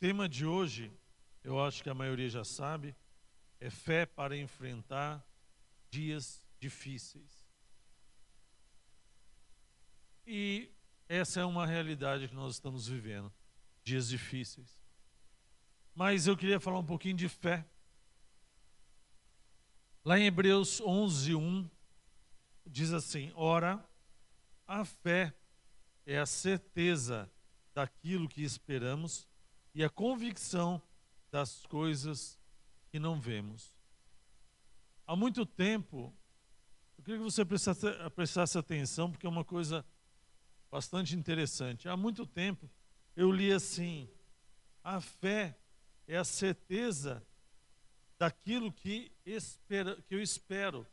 tema 0.00 0.26
de 0.26 0.46
hoje, 0.46 0.90
eu 1.44 1.62
acho 1.62 1.82
que 1.82 1.90
a 1.90 1.94
maioria 1.94 2.28
já 2.28 2.42
sabe, 2.42 2.96
é 3.60 3.68
fé 3.68 4.06
para 4.06 4.34
enfrentar 4.34 5.22
dias 5.90 6.42
difíceis. 6.58 7.46
E 10.26 10.72
essa 11.06 11.40
é 11.40 11.44
uma 11.44 11.66
realidade 11.66 12.28
que 12.28 12.34
nós 12.34 12.54
estamos 12.54 12.88
vivendo, 12.88 13.30
dias 13.84 14.08
difíceis. 14.08 14.80
Mas 15.94 16.26
eu 16.26 16.34
queria 16.34 16.58
falar 16.58 16.78
um 16.78 16.86
pouquinho 16.86 17.16
de 17.16 17.28
fé. 17.28 17.68
Lá 20.02 20.18
em 20.18 20.24
Hebreus 20.24 20.80
11, 20.80 21.34
1, 21.34 21.70
diz 22.64 22.94
assim: 22.94 23.30
Ora, 23.34 23.84
a 24.66 24.82
fé 24.82 25.34
é 26.06 26.18
a 26.18 26.24
certeza 26.24 27.30
daquilo 27.74 28.28
que 28.30 28.42
esperamos 28.42 29.28
e 29.74 29.84
a 29.84 29.90
convicção 29.90 30.82
das 31.30 31.64
coisas 31.66 32.38
que 32.90 32.98
não 32.98 33.20
vemos. 33.20 33.76
Há 35.06 35.14
muito 35.14 35.46
tempo, 35.46 36.14
eu 36.98 37.04
queria 37.04 37.18
que 37.18 37.24
você 37.24 37.44
prestasse, 37.44 37.86
prestasse 38.14 38.58
atenção, 38.58 39.10
porque 39.10 39.26
é 39.26 39.30
uma 39.30 39.44
coisa 39.44 39.84
bastante 40.70 41.16
interessante. 41.16 41.88
Há 41.88 41.96
muito 41.96 42.26
tempo 42.26 42.70
eu 43.16 43.30
li 43.30 43.52
assim: 43.52 44.08
a 44.82 45.00
fé 45.00 45.58
é 46.06 46.16
a 46.16 46.24
certeza 46.24 47.26
daquilo 48.18 48.72
que, 48.72 49.12
espera, 49.24 50.00
que 50.02 50.14
eu 50.14 50.22
espero. 50.22 50.86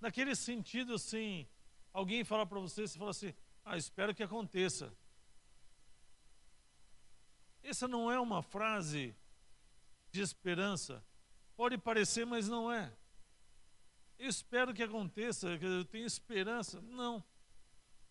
Naquele 0.00 0.34
sentido, 0.34 0.94
assim, 0.94 1.46
alguém 1.92 2.24
fala 2.24 2.46
para 2.46 2.60
você, 2.60 2.86
você 2.86 2.98
fala 2.98 3.10
assim: 3.10 3.34
ah, 3.64 3.76
espero 3.76 4.14
que 4.14 4.22
aconteça. 4.22 4.92
Essa 7.62 7.86
não 7.86 8.10
é 8.10 8.18
uma 8.18 8.42
frase 8.42 9.14
de 10.10 10.20
esperança. 10.20 11.04
Pode 11.56 11.76
parecer, 11.78 12.24
mas 12.24 12.48
não 12.48 12.72
é. 12.72 12.92
Eu 14.18 14.28
espero 14.28 14.74
que 14.74 14.82
aconteça, 14.82 15.48
eu 15.48 15.84
tenho 15.84 16.06
esperança. 16.06 16.80
Não. 16.82 17.24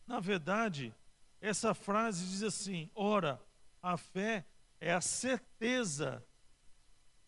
Na 0.08 0.19
verdade, 0.19 0.94
essa 1.39 1.73
frase 1.73 2.25
diz 2.25 2.44
assim: 2.44 2.89
ora, 2.95 3.41
a 3.81 3.97
fé 3.97 4.45
é 4.80 4.94
a 4.94 5.02
certeza 5.02 6.25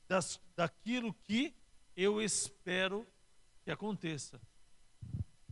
das, 0.08 0.40
daquilo 0.56 1.14
que 1.14 1.54
eu 1.96 2.22
espero 2.22 3.06
que 3.64 3.72
aconteça. 3.72 4.42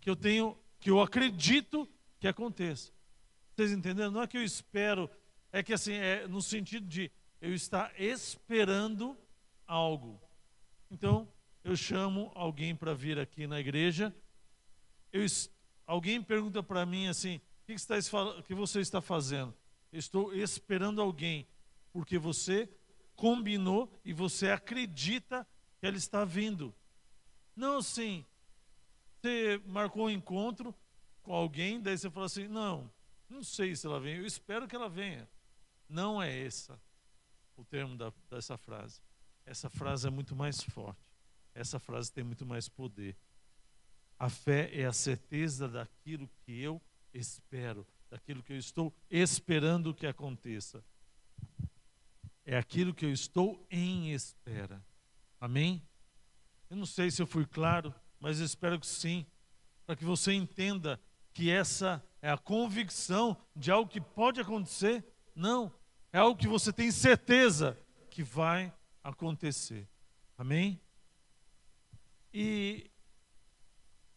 Que 0.01 0.09
eu 0.09 0.15
tenho, 0.15 0.57
que 0.79 0.89
eu 0.89 1.01
acredito 1.01 1.87
que 2.19 2.27
aconteça. 2.27 2.91
Vocês 3.55 3.71
entenderam? 3.71 4.11
Não 4.11 4.21
é 4.21 4.27
que 4.27 4.37
eu 4.37 4.43
espero 4.43 5.09
é 5.51 5.63
que 5.63 5.73
assim, 5.73 5.93
é 5.93 6.27
no 6.27 6.41
sentido 6.41 6.87
de 6.87 7.11
eu 7.41 7.53
estar 7.53 7.93
esperando 7.99 9.17
algo. 9.65 10.19
Então, 10.91 11.27
eu 11.63 11.75
chamo 11.75 12.31
alguém 12.35 12.75
para 12.75 12.93
vir 12.93 13.19
aqui 13.19 13.47
na 13.47 13.59
igreja. 13.59 14.13
Eu, 15.11 15.25
alguém 15.85 16.21
pergunta 16.21 16.61
para 16.61 16.85
mim 16.85 17.07
assim: 17.07 17.37
o 17.37 17.41
que, 17.67 17.73
está, 17.73 17.95
que 18.45 18.53
você 18.53 18.79
está 18.79 19.01
fazendo? 19.01 19.53
Eu 19.91 19.99
estou 19.99 20.35
esperando 20.35 21.01
alguém, 21.01 21.47
porque 21.91 22.17
você 22.17 22.69
combinou 23.15 23.91
e 24.05 24.13
você 24.13 24.49
acredita 24.49 25.47
que 25.79 25.85
ela 25.85 25.97
está 25.97 26.23
vindo. 26.23 26.73
Não 27.55 27.77
assim, 27.77 28.25
você 29.21 29.61
marcou 29.65 30.05
um 30.05 30.09
encontro 30.09 30.73
com 31.21 31.33
alguém, 31.33 31.81
daí 31.81 31.97
você 31.97 32.09
fala 32.09 32.25
assim: 32.25 32.47
não, 32.47 32.89
não 33.29 33.43
sei 33.43 33.75
se 33.75 33.85
ela 33.85 33.99
vem, 33.99 34.17
eu 34.17 34.25
espero 34.25 34.67
que 34.67 34.75
ela 34.75 34.89
venha. 34.89 35.27
Não 35.89 36.21
é 36.21 36.45
essa 36.45 36.79
o 37.57 37.65
termo 37.65 37.97
da, 37.97 38.13
dessa 38.29 38.57
frase. 38.57 39.01
Essa 39.45 39.69
frase 39.69 40.07
é 40.07 40.11
muito 40.11 40.35
mais 40.35 40.61
forte. 40.61 41.01
Essa 41.53 41.79
frase 41.79 42.11
tem 42.11 42.23
muito 42.23 42.45
mais 42.45 42.69
poder. 42.69 43.17
A 44.17 44.29
fé 44.29 44.69
é 44.73 44.85
a 44.85 44.93
certeza 44.93 45.67
daquilo 45.67 46.29
que 46.45 46.61
eu 46.61 46.81
espero, 47.13 47.85
daquilo 48.09 48.43
que 48.43 48.53
eu 48.53 48.57
estou 48.57 48.93
esperando 49.09 49.93
que 49.93 50.05
aconteça. 50.05 50.83
É 52.45 52.57
aquilo 52.57 52.93
que 52.93 53.05
eu 53.05 53.11
estou 53.11 53.65
em 53.69 54.13
espera. 54.13 54.85
Amém? 55.39 55.81
Eu 56.69 56.77
não 56.77 56.85
sei 56.85 57.09
se 57.09 57.21
eu 57.21 57.27
fui 57.27 57.45
claro, 57.45 57.93
mas 58.19 58.39
espero 58.39 58.79
que 58.79 58.87
sim, 58.87 59.25
para 59.85 59.95
que 59.95 60.05
você 60.05 60.33
entenda 60.33 60.99
que 61.33 61.49
essa 61.49 62.03
é 62.21 62.29
a 62.29 62.37
convicção 62.37 63.35
de 63.55 63.71
algo 63.71 63.89
que 63.89 64.01
pode 64.01 64.39
acontecer. 64.39 65.03
Não, 65.33 65.73
é 66.11 66.17
algo 66.17 66.39
que 66.39 66.47
você 66.47 66.73
tem 66.73 66.91
certeza 66.91 67.77
que 68.09 68.23
vai 68.23 68.73
acontecer. 69.03 69.87
Amém? 70.37 70.81
E, 72.33 72.89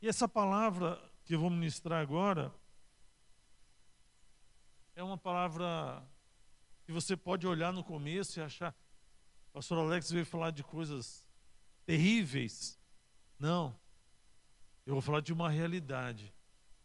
e 0.01 0.09
essa 0.09 0.29
palavra 0.29 1.01
que 1.25 1.35
eu 1.35 1.41
vou 1.41 1.51
ministrar 1.51 2.01
agora 2.01 2.53
é 4.95 5.03
uma 5.03 5.17
palavra 5.17 6.07
que 6.85 6.93
você 6.93 7.17
pode 7.17 7.47
olhar 7.47 7.73
no 7.73 7.85
começo 7.85 8.39
e 8.39 8.43
achar, 8.43 8.75
o 9.51 9.53
pastor 9.53 9.79
Alex 9.79 10.11
veio 10.11 10.27
falar 10.27 10.51
de 10.51 10.63
coisas 10.63 11.27
terríveis. 11.87 12.79
Não. 13.39 13.79
Eu 14.85 14.95
vou 14.95 15.03
falar 15.03 15.21
de 15.21 15.33
uma 15.33 15.49
realidade 15.49 16.33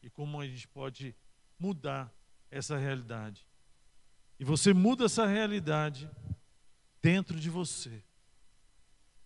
e 0.01 0.09
como 0.09 0.39
a 0.39 0.47
gente 0.47 0.67
pode 0.67 1.15
mudar 1.57 2.13
essa 2.49 2.77
realidade. 2.77 3.45
E 4.39 4.43
você 4.43 4.73
muda 4.73 5.05
essa 5.05 5.25
realidade 5.25 6.09
dentro 7.01 7.39
de 7.39 7.49
você, 7.49 8.03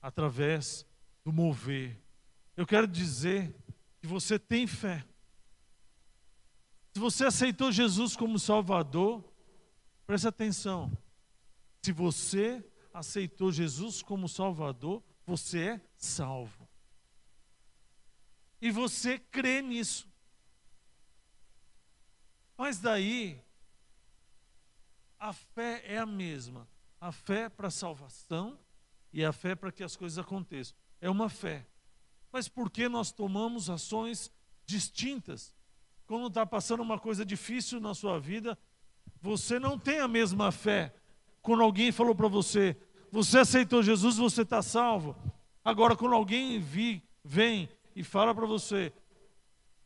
através 0.02 0.86
do 1.24 1.34
mover. 1.34 2.02
Eu 2.56 2.66
quero 2.66 2.88
dizer 2.88 3.54
que 4.00 4.08
você 4.08 4.40
tem 4.40 4.66
fé. 4.66 5.06
Se 6.94 7.00
você 7.00 7.26
aceitou 7.26 7.72
Jesus 7.72 8.16
como 8.16 8.40
Salvador, 8.40 9.24
preste 10.06 10.28
atenção. 10.28 10.92
Se 11.82 11.92
você 11.92 12.64
aceitou 12.94 13.52
Jesus 13.52 14.02
como 14.02 14.28
Salvador, 14.28 15.04
você 15.26 15.60
é 15.60 15.82
salvo. 15.98 16.68
E 18.62 18.70
você 18.70 19.18
crê 19.18 19.62
nisso. 19.62 20.08
Mas 22.58 22.80
daí 22.80 23.42
a 25.22 25.32
fé 25.32 25.84
é 25.86 26.00
a 26.00 26.06
mesma. 26.06 26.68
A 27.00 27.12
fé 27.12 27.48
para 27.48 27.68
a 27.68 27.72
salvação 27.72 28.58
e 29.14 29.24
a 29.24 29.32
fé 29.32 29.54
para 29.54 29.72
que 29.72 29.84
as 29.84 29.96
coisas 29.96 30.18
aconteçam. 30.18 30.76
É 31.00 31.10
uma 31.10 31.30
fé. 31.30 31.68
Mas 32.32 32.48
por 32.48 32.72
que 32.72 32.90
nós 32.90 33.12
tomamos 33.12 33.70
ações 33.70 34.32
distintas? 34.66 35.54
Quando 36.08 36.28
está 36.28 36.44
passando 36.44 36.82
uma 36.82 36.98
coisa 36.98 37.24
difícil 37.24 37.80
na 37.80 37.94
sua 37.94 38.20
vida, 38.20 38.58
você 39.22 39.60
não 39.60 39.78
tem 39.78 40.00
a 40.00 40.08
mesma 40.08 40.52
fé. 40.52 40.94
Quando 41.42 41.62
alguém 41.62 41.92
falou 41.92 42.16
para 42.16 42.28
você, 42.28 42.76
você 43.12 43.40
aceitou 43.40 43.84
Jesus, 43.84 44.18
você 44.18 44.42
está 44.42 44.64
salvo. 44.64 45.16
Agora, 45.64 45.96
quando 45.96 46.16
alguém 46.16 46.60
vi, 46.60 47.04
vem 47.24 47.70
e 47.96 48.04
fala 48.04 48.34
para 48.34 48.48
você, 48.48 48.92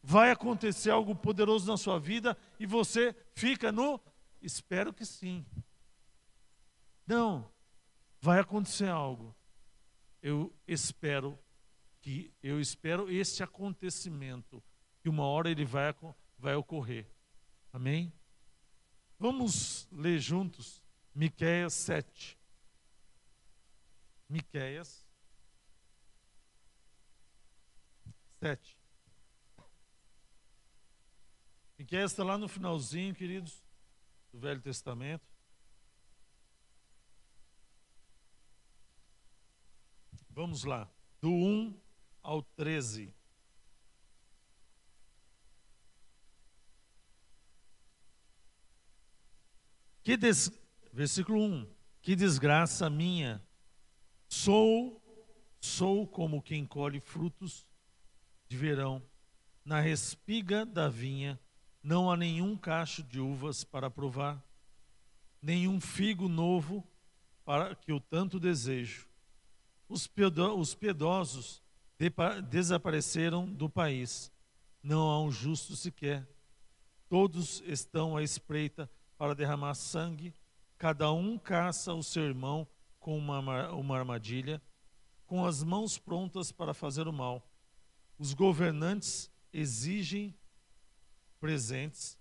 vai 0.02 0.32
acontecer 0.32 0.92
algo 0.92 1.14
poderoso 1.14 1.70
na 1.70 1.76
sua 1.76 2.00
vida 2.00 2.38
e 2.58 2.66
você 2.66 3.14
fica 3.34 3.72
no 3.72 4.00
Espero 4.46 4.94
que 4.94 5.04
sim. 5.04 5.44
Não, 7.08 7.52
vai 8.22 8.40
acontecer 8.40 8.88
algo. 8.88 9.36
Eu 10.22 10.56
espero 10.68 11.40
que 12.00 12.32
eu 12.44 12.60
espero 12.62 13.12
este 13.12 13.42
acontecimento 13.42 14.64
que 15.02 15.10
uma 15.10 15.26
hora 15.26 15.50
ele 15.50 15.66
vai 15.66 15.94
vai 16.38 16.54
ocorrer. 16.54 17.10
Amém? 17.74 18.14
Vamos 19.18 19.88
ler 19.92 20.20
juntos 20.20 20.84
Miqueias 21.14 21.74
7. 21.74 22.38
Miqueias 24.30 25.04
7. 28.40 28.78
Miqueias 31.80 32.12
está 32.12 32.24
lá 32.24 32.38
no 32.38 32.48
finalzinho, 32.48 33.16
queridos 33.16 33.65
do 34.36 34.40
Velho 34.42 34.62
Testamento. 34.62 35.26
Vamos 40.30 40.66
lá, 40.66 40.92
do 41.22 41.32
1 41.32 41.82
ao 42.22 42.44
13. 42.44 43.16
Que 50.04 50.18
des... 50.18 50.52
Versículo 50.92 51.42
1: 51.42 51.74
Que 52.02 52.14
desgraça 52.14 52.90
minha! 52.90 53.42
Sou, 54.28 55.02
sou 55.62 56.06
como 56.06 56.42
quem 56.42 56.66
colhe 56.66 57.00
frutos 57.00 57.66
de 58.50 58.58
verão 58.58 59.02
na 59.64 59.80
respiga 59.80 60.66
da 60.66 60.90
vinha 60.90 61.40
não 61.86 62.10
há 62.10 62.18
nenhum 62.18 62.58
cacho 62.58 63.04
de 63.04 63.20
uvas 63.20 63.64
para 63.64 63.92
provar, 63.92 64.44
nenhum 65.40 65.80
figo 65.80 66.28
novo 66.28 66.84
para 67.46 67.76
que 67.76 67.92
eu 67.92 68.00
tanto 68.00 68.40
desejo. 68.40 69.08
Os 69.88 70.08
piedosos 70.08 71.62
desapareceram 72.50 73.46
do 73.46 73.70
país. 73.70 74.32
Não 74.82 75.12
há 75.12 75.22
um 75.22 75.30
justo 75.30 75.76
sequer. 75.76 76.28
Todos 77.08 77.62
estão 77.68 78.18
à 78.18 78.24
espreita 78.24 78.90
para 79.16 79.36
derramar 79.36 79.76
sangue. 79.76 80.34
Cada 80.80 81.12
um 81.12 81.38
caça 81.38 81.94
o 81.94 82.02
seu 82.02 82.24
irmão 82.24 82.68
com 83.00 83.16
uma, 83.16 83.70
uma 83.70 83.96
armadilha, 83.96 84.60
com 85.28 85.46
as 85.46 85.64
mãos 85.64 86.00
prontas 86.00 86.52
para 86.52 86.74
fazer 86.74 87.08
o 87.08 87.14
mal. 87.14 87.48
Os 88.18 88.34
governantes 88.34 89.30
exigem 89.54 90.36
presentes. 91.40 92.18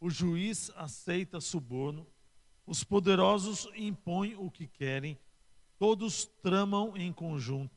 O 0.00 0.10
juiz 0.10 0.70
aceita 0.76 1.40
suborno. 1.40 2.06
Os 2.66 2.82
poderosos 2.82 3.68
impõem 3.76 4.34
o 4.36 4.50
que 4.50 4.66
querem. 4.66 5.18
Todos 5.78 6.26
tramam 6.42 6.96
em 6.96 7.12
conjunto. 7.12 7.76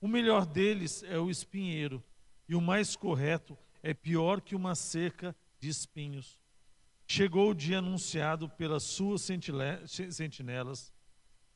O 0.00 0.08
melhor 0.08 0.44
deles 0.46 1.02
é 1.04 1.18
o 1.18 1.30
espinheiro, 1.30 2.02
e 2.48 2.54
o 2.54 2.60
mais 2.60 2.94
correto 2.94 3.56
é 3.82 3.94
pior 3.94 4.40
que 4.40 4.54
uma 4.54 4.74
cerca 4.74 5.34
de 5.58 5.68
espinhos. 5.68 6.38
Chegou 7.06 7.50
o 7.50 7.54
dia 7.54 7.78
anunciado 7.78 8.48
pelas 8.48 8.82
suas 8.82 9.22
sentinelas, 9.22 10.92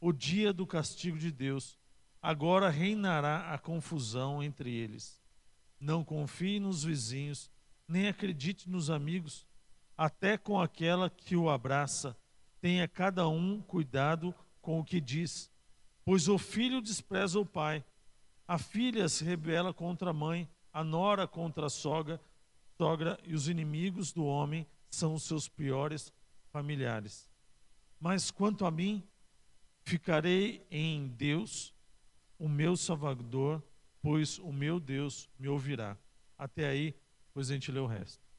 o 0.01 0.13
dia 0.13 0.53
do 0.53 0.67
castigo 0.67 1.19
de 1.19 1.31
Deus. 1.31 1.79
Agora 2.23 2.69
reinará 2.69 3.53
a 3.53 3.59
confusão 3.59 4.43
entre 4.43 4.73
eles. 4.73 5.21
Não 5.79 6.05
confie 6.05 6.61
nos 6.61 6.85
vizinhos, 6.85 7.51
nem 7.91 8.07
acredite 8.07 8.71
nos 8.71 8.89
amigos, 8.89 9.45
até 9.97 10.39
com 10.39 10.61
aquela 10.61 11.11
que 11.11 11.35
o 11.35 11.51
abraça. 11.51 12.17
Tenha 12.61 12.87
cada 12.87 13.29
um 13.29 13.61
cuidado 13.61 14.35
com 14.61 14.79
o 14.79 14.85
que 14.85 15.01
diz, 15.01 15.51
pois 16.05 16.29
o 16.29 16.39
filho 16.39 16.81
despreza 16.81 17.41
o 17.41 17.45
pai, 17.45 17.85
a 18.47 18.59
filha 18.59 19.09
se 19.09 19.25
rebela 19.25 19.75
contra 19.75 20.11
a 20.11 20.13
mãe, 20.13 20.49
a 20.73 20.85
nora 20.85 21.27
contra 21.27 21.67
a 21.67 21.71
sogra, 21.71 22.21
sogra 22.79 23.19
e 23.25 23.35
os 23.35 23.49
inimigos 23.49 24.13
do 24.13 24.25
homem 24.25 24.67
são 24.89 25.15
os 25.15 25.25
seus 25.25 25.49
piores 25.49 26.13
familiares. 26.53 27.29
Mas 27.99 28.31
quanto 28.31 28.65
a 28.65 28.71
mim, 28.71 29.03
ficarei 29.85 30.65
em 30.71 31.09
Deus, 31.09 31.75
o 32.39 32.49
meu 32.49 32.77
Salvador, 32.77 33.63
pois 34.01 34.39
o 34.39 34.53
meu 34.53 34.79
Deus 34.79 35.29
me 35.39 35.49
ouvirá. 35.49 35.97
Até 36.39 36.69
aí, 36.69 36.95
depois 37.41 37.51
a 37.51 37.55
gente 37.55 37.73
lê 37.73 37.81
o 37.81 37.87
resto. 37.87 38.30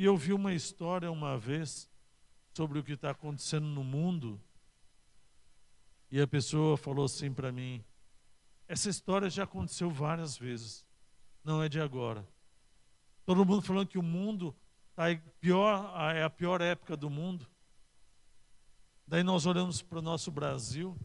E 0.00 0.04
eu 0.06 0.16
vi 0.16 0.32
uma 0.32 0.54
história 0.54 1.12
uma 1.12 1.36
vez 1.36 1.86
sobre 2.54 2.78
o 2.78 2.82
que 2.82 2.92
está 2.92 3.10
acontecendo 3.10 3.66
no 3.66 3.84
mundo. 3.84 4.40
E 6.10 6.18
a 6.18 6.26
pessoa 6.26 6.78
falou 6.78 7.04
assim 7.04 7.30
para 7.30 7.52
mim: 7.52 7.84
essa 8.66 8.88
história 8.88 9.28
já 9.28 9.44
aconteceu 9.44 9.90
várias 9.90 10.38
vezes, 10.38 10.86
não 11.44 11.62
é 11.62 11.68
de 11.68 11.78
agora. 11.78 12.26
Todo 13.26 13.44
mundo 13.44 13.60
falando 13.60 13.88
que 13.88 13.98
o 13.98 14.02
mundo 14.02 14.56
tá 14.94 15.04
pior, 15.38 15.92
é 16.16 16.22
a 16.22 16.30
pior 16.30 16.62
época 16.62 16.96
do 16.96 17.10
mundo. 17.10 17.46
Daí 19.06 19.22
nós 19.22 19.44
olhamos 19.44 19.82
para 19.82 19.98
o 19.98 20.02
nosso 20.02 20.30
Brasil 20.30 20.96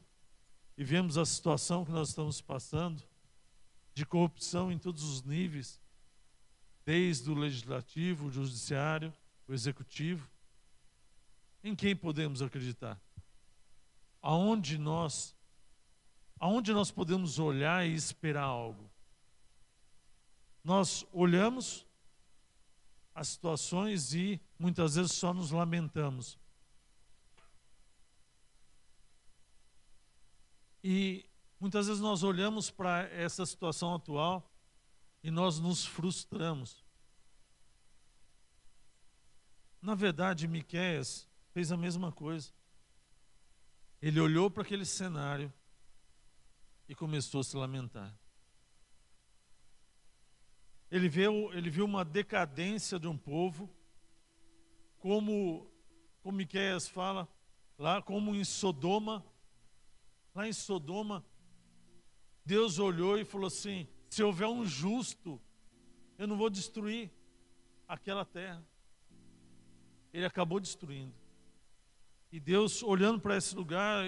e 0.77 0.85
vemos 0.85 1.17
a 1.17 1.25
situação 1.25 1.83
que 1.83 1.91
nós 1.91 2.07
estamos 2.07 2.39
passando 2.39 3.03
de 3.93 4.05
corrupção 4.05 4.71
em 4.71 4.77
todos 4.77 5.03
os 5.03 5.21
níveis 5.21 5.83
desde 6.85 7.31
o 7.31 7.33
legislativo, 7.33 8.27
o 8.27 8.31
judiciário, 8.31 9.11
o 9.47 9.53
executivo. 9.53 10.29
Em 11.63 11.75
quem 11.75 11.95
podemos 11.95 12.41
acreditar? 12.41 13.01
Aonde 14.21 14.77
nós 14.77 15.33
aonde 16.37 16.73
nós 16.73 16.91
podemos 16.91 17.39
olhar 17.39 17.87
e 17.87 17.93
esperar 17.93 18.43
algo? 18.43 18.89
Nós 20.63 21.05
olhamos 21.11 21.85
as 23.15 23.29
situações 23.29 24.13
e 24.13 24.39
muitas 24.59 24.95
vezes 24.95 25.13
só 25.13 25.33
nos 25.33 25.51
lamentamos. 25.51 26.37
E 30.83 31.25
muitas 31.59 31.87
vezes 31.87 32.01
nós 32.01 32.21
olhamos 32.21 32.69
para 32.69 33.03
essa 33.09 33.45
situação 33.45 33.95
atual 33.95 34.47
e 35.25 35.31
nós 35.31 35.59
nos 35.59 35.83
frustramos. 35.83 36.85
Na 39.81 39.95
verdade, 39.95 40.47
Miqueias 40.47 41.27
fez 41.51 41.71
a 41.71 41.77
mesma 41.77 42.11
coisa. 42.11 42.53
Ele 43.99 44.19
olhou 44.19 44.51
para 44.51 44.61
aquele 44.61 44.85
cenário 44.85 45.51
e 46.87 46.93
começou 46.93 47.41
a 47.41 47.43
se 47.43 47.57
lamentar. 47.57 48.15
Ele 50.91 51.09
viu, 51.09 51.51
ele 51.53 51.71
viu 51.71 51.85
uma 51.85 52.05
decadência 52.05 52.99
de 52.99 53.07
um 53.07 53.17
povo, 53.17 53.67
como, 54.99 55.67
como 56.21 56.37
Miqueias 56.37 56.87
fala, 56.87 57.27
lá 57.79 57.99
como 57.99 58.35
em 58.35 58.43
Sodoma, 58.43 59.25
lá 60.35 60.47
em 60.47 60.53
Sodoma, 60.53 61.25
Deus 62.45 62.77
olhou 62.77 63.17
e 63.17 63.25
falou 63.25 63.47
assim: 63.47 63.87
se 64.15 64.23
houver 64.23 64.47
um 64.47 64.65
justo, 64.65 65.41
eu 66.17 66.25
não 66.25 66.37
vou 66.37 66.49
destruir 66.49 67.11
aquela 67.85 68.23
terra. 68.23 68.63
Ele 70.13 70.25
acabou 70.25 70.57
destruindo. 70.57 71.13
E 72.31 72.39
Deus, 72.39 72.81
olhando 72.81 73.19
para 73.19 73.35
esse 73.35 73.53
lugar, 73.53 74.05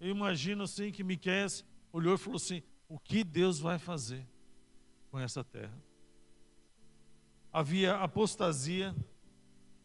eu 0.00 0.08
imagino 0.08 0.64
assim 0.64 0.90
que 0.90 1.04
Miqueias 1.04 1.62
olhou 1.92 2.14
e 2.14 2.16
falou 2.16 2.36
assim: 2.36 2.62
o 2.88 2.98
que 2.98 3.22
Deus 3.22 3.60
vai 3.60 3.78
fazer 3.78 4.26
com 5.10 5.18
essa 5.18 5.44
terra? 5.44 5.78
Havia 7.52 7.96
apostasia, 7.96 8.96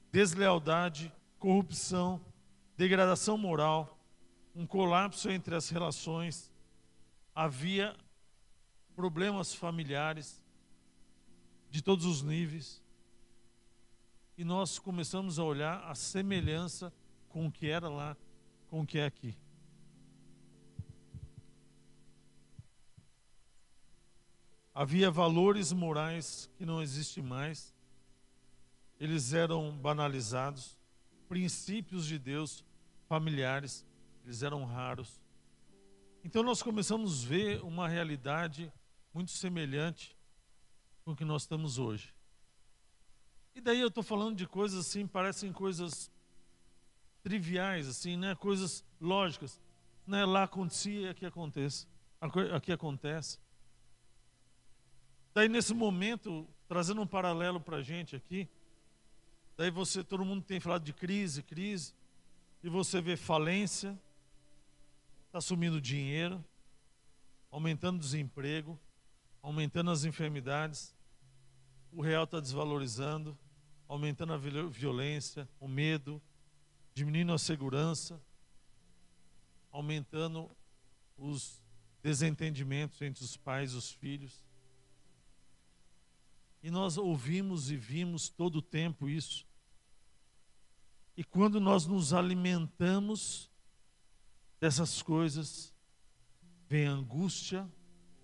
deslealdade, 0.10 1.12
corrupção, 1.38 2.26
degradação 2.78 3.38
moral, 3.38 4.00
um 4.56 4.66
colapso 4.66 5.30
entre 5.30 5.54
as 5.54 5.68
relações, 5.68 6.50
havia 7.36 7.94
problemas 8.96 9.54
familiares 9.54 10.42
de 11.70 11.82
todos 11.82 12.06
os 12.06 12.22
níveis. 12.22 12.82
E 14.38 14.44
nós 14.44 14.80
começamos 14.80 15.38
a 15.38 15.44
olhar 15.44 15.84
a 15.84 15.94
semelhança 15.94 16.94
com 17.30 17.48
o 17.48 17.52
que 17.52 17.68
era 17.68 17.90
lá, 17.90 18.16
com 18.70 18.82
o 18.82 18.86
que 18.86 18.98
é 18.98 19.06
aqui. 19.06 19.38
Havia 24.74 25.10
valores 25.10 25.72
morais 25.72 26.50
que 26.58 26.66
não 26.66 26.82
existem 26.82 27.24
mais, 27.24 27.74
eles 29.00 29.34
eram 29.34 29.72
banalizados, 29.72 30.78
princípios 31.30 32.06
de 32.06 32.20
Deus 32.20 32.64
familiares, 33.08 33.86
eles 34.26 34.44
eram 34.44 34.66
raros. 34.66 35.22
Então 36.26 36.44
nós 36.44 36.62
começamos 36.62 37.24
a 37.24 37.28
ver 37.28 37.64
uma 37.64 37.88
realidade 37.88 38.72
muito 39.16 39.32
semelhante 39.32 40.16
com 41.04 41.14
o 41.14 41.16
que 41.16 41.26
nós 41.26 41.42
estamos 41.42 41.80
hoje. 41.80 42.14
E 43.56 43.62
daí 43.62 43.80
eu 43.80 43.88
estou 43.88 44.04
falando 44.04 44.36
de 44.36 44.46
coisas 44.46 44.86
assim, 44.86 45.08
parecem 45.08 45.52
coisas 45.52 46.12
triviais, 47.24 47.88
assim, 47.88 48.16
né? 48.18 48.36
Coisas 48.36 48.86
lógicas. 49.02 49.60
Né? 50.06 50.24
Lá 50.26 50.44
acontecia, 50.44 51.10
aqui 51.10 51.26
acontece. 51.26 51.88
Aqui 52.54 52.72
acontece. 52.72 53.40
Daí 55.34 55.50
nesse 55.50 55.74
momento, 55.74 56.48
trazendo 56.68 57.02
um 57.02 57.08
paralelo 57.08 57.60
para 57.60 57.78
a 57.78 57.82
gente 57.82 58.16
aqui, 58.16 58.48
Daí 59.58 59.72
você, 59.72 60.04
todo 60.04 60.26
mundo 60.26 60.44
tem 60.44 60.60
falado 60.60 60.84
de 60.84 60.92
crise, 60.92 61.42
crise, 61.42 61.94
e 62.62 62.70
você 62.70 63.00
vê 63.00 63.16
falência, 63.16 63.98
está 65.28 65.40
sumindo 65.40 65.80
dinheiro, 65.80 66.44
aumentando 67.50 67.98
desemprego, 67.98 68.78
aumentando 69.46 69.92
as 69.92 70.04
enfermidades, 70.06 70.92
o 71.92 72.02
real 72.02 72.24
está 72.24 72.40
desvalorizando, 72.40 73.38
aumentando 73.88 74.34
a 74.34 74.38
violência, 74.38 75.48
o 75.60 75.68
medo, 75.68 76.20
diminuindo 76.96 77.32
a 77.32 77.38
segurança, 77.38 78.20
aumentando 79.72 80.50
os 81.16 81.62
desentendimentos 82.02 83.00
entre 83.04 83.24
os 83.24 83.38
pais 83.38 83.74
e 83.74 83.76
os 83.76 83.92
filhos. 83.92 84.44
E 86.64 86.72
nós 86.72 86.98
ouvimos 86.98 87.70
e 87.70 87.78
vimos 87.78 88.28
todo 88.28 88.56
o 88.56 88.64
tempo 88.64 89.08
isso. 89.08 89.46
E 91.16 91.24
quando 91.24 91.60
nós 91.60 91.86
nos 91.86 92.14
alimentamos 92.14 93.52
dessas 94.60 95.04
coisas, 95.04 95.72
vem 96.68 96.88
angústia, 96.88 97.72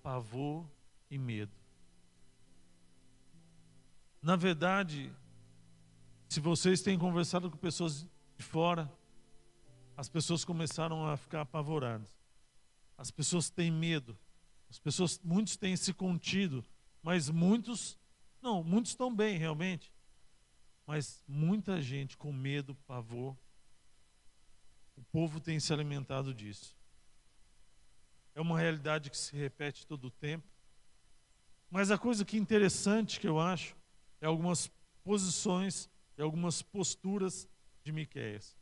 pavor 0.01 0.67
e 1.11 1.17
medo. 1.19 1.51
Na 4.21 4.35
verdade, 4.35 5.11
se 6.27 6.39
vocês 6.39 6.81
têm 6.81 6.97
conversado 6.97 7.51
com 7.51 7.57
pessoas 7.57 8.07
de 8.35 8.43
fora, 8.43 8.91
as 9.95 10.09
pessoas 10.09 10.43
começaram 10.43 11.05
a 11.05 11.15
ficar 11.15 11.41
apavoradas. 11.41 12.09
As 12.97 13.11
pessoas 13.11 13.49
têm 13.49 13.69
medo. 13.69 14.17
As 14.69 14.79
pessoas, 14.79 15.19
muitos 15.23 15.57
têm 15.57 15.75
se 15.75 15.93
contido, 15.93 16.65
mas 17.03 17.29
muitos 17.29 17.99
não, 18.41 18.63
muitos 18.63 18.91
estão 18.91 19.15
bem, 19.15 19.37
realmente. 19.37 19.93
Mas 20.85 21.23
muita 21.27 21.81
gente 21.81 22.17
com 22.17 22.33
medo, 22.33 22.73
pavor. 22.87 23.37
O 24.97 25.03
povo 25.03 25.39
tem 25.39 25.59
se 25.59 25.71
alimentado 25.71 26.33
disso. 26.33 26.75
É 28.33 28.41
uma 28.41 28.59
realidade 28.59 29.09
que 29.09 29.17
se 29.17 29.35
repete 29.35 29.85
todo 29.85 30.05
o 30.05 30.11
tempo. 30.11 30.50
Mas 31.71 31.89
a 31.89 31.97
coisa 31.97 32.25
que 32.25 32.35
é 32.35 32.39
interessante 32.39 33.17
que 33.17 33.27
eu 33.27 33.39
acho 33.39 33.77
é 34.19 34.25
algumas 34.25 34.69
posições 35.05 35.89
e 36.17 36.21
algumas 36.21 36.61
posturas 36.61 37.47
de 37.81 37.93
Miqueias. 37.93 38.57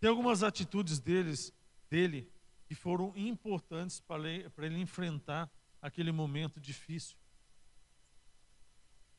Tem 0.00 0.08
algumas 0.08 0.42
atitudes 0.42 0.98
deles, 0.98 1.52
dele 1.88 2.32
que 2.66 2.74
foram 2.74 3.12
importantes 3.14 4.00
para 4.00 4.26
ele, 4.26 4.80
enfrentar 4.80 5.50
aquele 5.82 6.10
momento 6.10 6.58
difícil. 6.58 7.16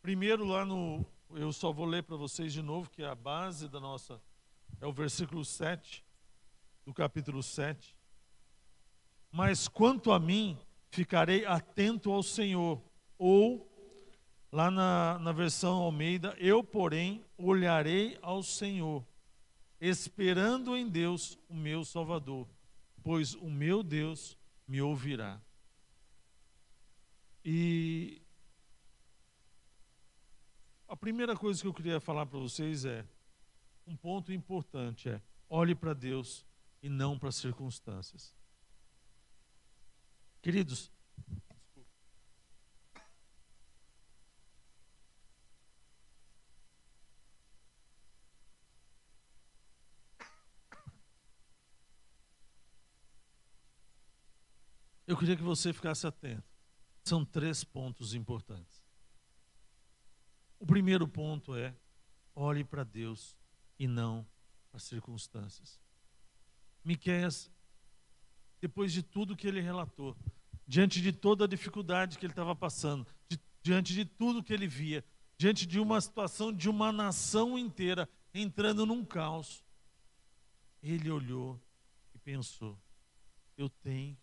Primeiro, 0.02 0.46
lá 0.46 0.66
no. 0.66 1.06
Eu 1.30 1.54
só 1.54 1.72
vou 1.72 1.86
ler 1.86 2.04
para 2.04 2.16
vocês 2.16 2.52
de 2.52 2.62
novo, 2.62 2.90
que 2.90 3.04
é 3.04 3.08
a 3.08 3.16
base 3.16 3.70
da 3.70 3.80
nossa. 3.80 4.20
É 4.82 4.88
o 4.88 4.92
versículo 4.92 5.46
7, 5.46 6.04
do 6.84 6.94
capítulo 6.94 7.42
7. 7.44 7.96
Mas 9.32 9.68
quanto 9.68 10.12
a 10.12 10.20
mim, 10.20 10.58
ficarei 10.94 11.44
atento 11.44 12.12
ao 12.12 12.22
Senhor. 12.22 12.80
Ou, 13.18 13.68
lá 14.52 14.70
na, 14.70 15.18
na 15.20 15.32
versão 15.32 15.82
Almeida, 15.82 16.36
eu, 16.38 16.64
porém, 16.64 17.26
olharei 17.36 18.18
ao 18.22 18.44
Senhor, 18.44 19.04
esperando 19.82 20.78
em 20.78 20.88
Deus, 20.88 21.38
o 21.50 21.56
meu 21.56 21.84
Salvador, 21.84 22.48
pois 23.04 23.34
o 23.34 23.50
meu 23.50 23.82
Deus 23.82 24.38
me 24.68 24.82
ouvirá. 24.82 25.42
E 27.44 28.22
a 30.88 30.96
primeira 30.96 31.36
coisa 31.36 31.60
que 31.60 31.68
eu 31.68 31.74
queria 31.74 32.00
falar 32.00 32.28
para 32.28 32.38
vocês 32.38 32.86
é 32.86 33.04
um 33.86 33.98
ponto 33.98 34.32
importante 34.32 35.10
é 35.10 35.20
olhe 35.50 35.74
para 35.74 35.94
Deus 35.94 36.46
e 36.84 36.88
não 36.88 37.18
para 37.18 37.30
as 37.30 37.36
circunstâncias. 37.36 38.34
Queridos, 40.44 40.92
eu 55.08 55.18
queria 55.18 55.38
que 55.38 55.42
você 55.42 55.72
ficasse 55.72 56.06
atento 56.06 56.44
são 57.06 57.24
três 57.24 57.64
pontos 57.64 58.14
importantes. 58.14 58.84
O 60.60 60.66
primeiro 60.66 61.08
ponto 61.08 61.56
é: 61.56 61.74
olhe 62.36 62.66
para 62.66 62.84
Deus 62.84 63.38
e 63.80 63.88
não 63.88 64.28
para 64.70 64.78
as 64.78 64.84
circunstâncias. 64.84 65.80
Miqueias, 66.84 67.50
depois 68.64 68.94
de 68.94 69.04
tudo 69.04 69.36
que 69.36 69.46
ele 69.46 69.60
relatou, 69.60 70.16
diante 70.66 71.02
de 71.02 71.12
toda 71.12 71.44
a 71.44 71.48
dificuldade 71.48 72.18
que 72.18 72.26
ele 72.26 72.32
estava 72.32 72.56
passando, 72.56 73.06
de, 73.28 73.38
diante 73.62 73.94
de 73.94 74.06
tudo 74.06 74.42
que 74.42 74.54
ele 74.54 74.68
via, 74.68 75.04
diante 75.38 75.66
de 75.66 75.82
uma 75.82 76.00
situação 76.00 76.54
de 76.54 76.70
uma 76.70 76.90
nação 76.90 77.60
inteira 77.60 78.08
entrando 78.34 78.86
num 78.86 79.04
caos, 79.04 79.62
ele 80.82 81.12
olhou 81.12 81.62
e 82.16 82.20
pensou: 82.20 82.80
eu 83.58 83.68
tenho, 83.68 84.18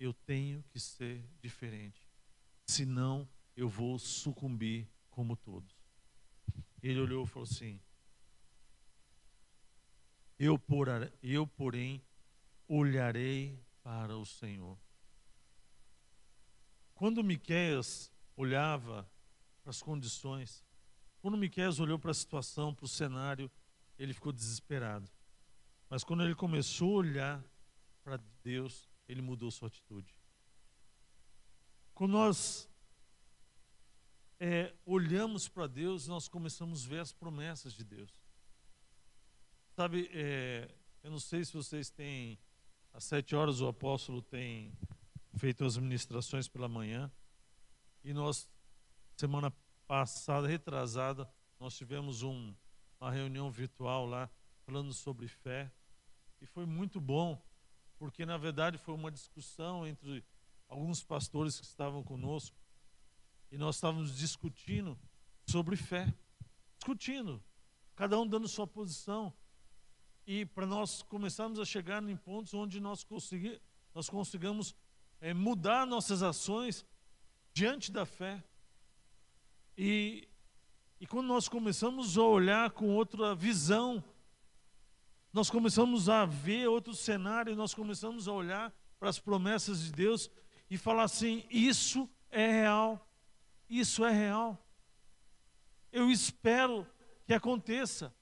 eu 0.00 0.12
tenho 0.12 0.64
que 0.70 0.80
ser 0.80 1.24
diferente 1.40 2.04
senão 2.66 3.28
eu 3.56 3.68
vou 3.68 3.96
sucumbir 3.96 4.88
como 5.08 5.36
todos. 5.36 5.72
Ele 6.82 6.98
olhou 6.98 7.22
e 7.22 7.28
falou 7.28 7.48
assim: 7.48 7.80
Eu, 10.36 10.58
por, 10.58 10.88
eu 11.22 11.46
porém, 11.46 12.02
olharei 12.66 13.63
para 13.84 14.16
o 14.16 14.26
Senhor. 14.26 14.76
Quando 16.94 17.22
Miqueias 17.22 18.10
olhava 18.34 19.08
para 19.62 19.70
as 19.70 19.82
condições, 19.82 20.64
quando 21.20 21.36
Miqueias 21.36 21.78
olhou 21.78 21.98
para 21.98 22.10
a 22.10 22.14
situação, 22.14 22.74
para 22.74 22.86
o 22.86 22.88
cenário, 22.88 23.50
ele 23.98 24.12
ficou 24.12 24.32
desesperado. 24.32 25.08
Mas 25.88 26.02
quando 26.02 26.24
ele 26.24 26.34
começou 26.34 26.94
a 26.94 26.98
olhar 26.98 27.44
para 28.02 28.16
Deus, 28.42 28.88
ele 29.06 29.22
mudou 29.22 29.50
sua 29.50 29.68
atitude. 29.68 30.12
Quando 31.94 32.12
nós 32.12 32.68
é, 34.40 34.74
olhamos 34.84 35.48
para 35.48 35.66
Deus, 35.66 36.08
nós 36.08 36.26
começamos 36.26 36.84
a 36.84 36.88
ver 36.88 37.00
as 37.00 37.12
promessas 37.12 37.74
de 37.74 37.84
Deus. 37.84 38.10
Sabe, 39.76 40.10
é, 40.12 40.74
eu 41.02 41.10
não 41.10 41.20
sei 41.20 41.44
se 41.44 41.52
vocês 41.52 41.90
têm, 41.90 42.38
às 42.94 43.04
sete 43.04 43.34
horas 43.34 43.60
o 43.60 43.66
apóstolo 43.66 44.22
tem 44.22 44.72
feito 45.36 45.64
as 45.64 45.76
ministrações 45.76 46.46
pela 46.46 46.68
manhã, 46.68 47.10
e 48.04 48.12
nós, 48.14 48.48
semana 49.16 49.52
passada, 49.86 50.46
retrasada, 50.46 51.28
nós 51.58 51.76
tivemos 51.76 52.22
um, 52.22 52.54
uma 53.00 53.10
reunião 53.10 53.50
virtual 53.50 54.06
lá, 54.06 54.30
falando 54.64 54.94
sobre 54.94 55.26
fé, 55.26 55.72
e 56.40 56.46
foi 56.46 56.64
muito 56.64 57.00
bom, 57.00 57.44
porque 57.98 58.24
na 58.24 58.36
verdade 58.36 58.78
foi 58.78 58.94
uma 58.94 59.10
discussão 59.10 59.86
entre 59.86 60.24
alguns 60.68 61.02
pastores 61.02 61.58
que 61.58 61.66
estavam 61.66 62.02
conosco 62.02 62.56
e 63.50 63.58
nós 63.58 63.76
estávamos 63.76 64.16
discutindo 64.16 64.98
sobre 65.46 65.76
fé. 65.76 66.12
Discutindo, 66.76 67.42
cada 67.94 68.18
um 68.18 68.26
dando 68.26 68.48
sua 68.48 68.66
posição. 68.66 69.32
E 70.26 70.46
para 70.46 70.66
nós 70.66 71.02
começarmos 71.02 71.58
a 71.58 71.64
chegar 71.64 72.02
em 72.02 72.16
pontos 72.16 72.54
onde 72.54 72.80
nós, 72.80 73.04
consegui, 73.04 73.60
nós 73.94 74.08
consigamos 74.08 74.74
é, 75.20 75.34
mudar 75.34 75.86
nossas 75.86 76.22
ações 76.22 76.84
diante 77.52 77.92
da 77.92 78.06
fé. 78.06 78.42
E, 79.76 80.28
e 81.00 81.06
quando 81.06 81.26
nós 81.26 81.48
começamos 81.48 82.16
a 82.16 82.22
olhar 82.22 82.70
com 82.70 82.94
outra 82.94 83.34
visão, 83.34 84.02
nós 85.32 85.50
começamos 85.50 86.08
a 86.08 86.24
ver 86.24 86.68
outro 86.68 86.94
cenário, 86.94 87.56
nós 87.56 87.74
começamos 87.74 88.28
a 88.28 88.32
olhar 88.32 88.72
para 88.98 89.10
as 89.10 89.18
promessas 89.18 89.82
de 89.82 89.92
Deus 89.92 90.30
e 90.70 90.78
falar 90.78 91.02
assim: 91.02 91.44
isso 91.50 92.08
é 92.30 92.46
real, 92.46 93.06
isso 93.68 94.04
é 94.04 94.10
real. 94.10 94.64
Eu 95.92 96.10
espero 96.10 96.86
que 97.26 97.34
aconteça. 97.34 98.14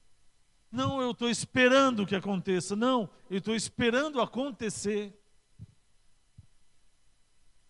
Não, 0.73 1.03
eu 1.03 1.11
estou 1.11 1.29
esperando 1.29 2.07
que 2.07 2.17
aconteça. 2.17 2.75
Não, 2.75 3.11
eu 3.29 3.39
estou 3.39 3.55
esperando 3.55 4.23
acontecer. 4.23 5.15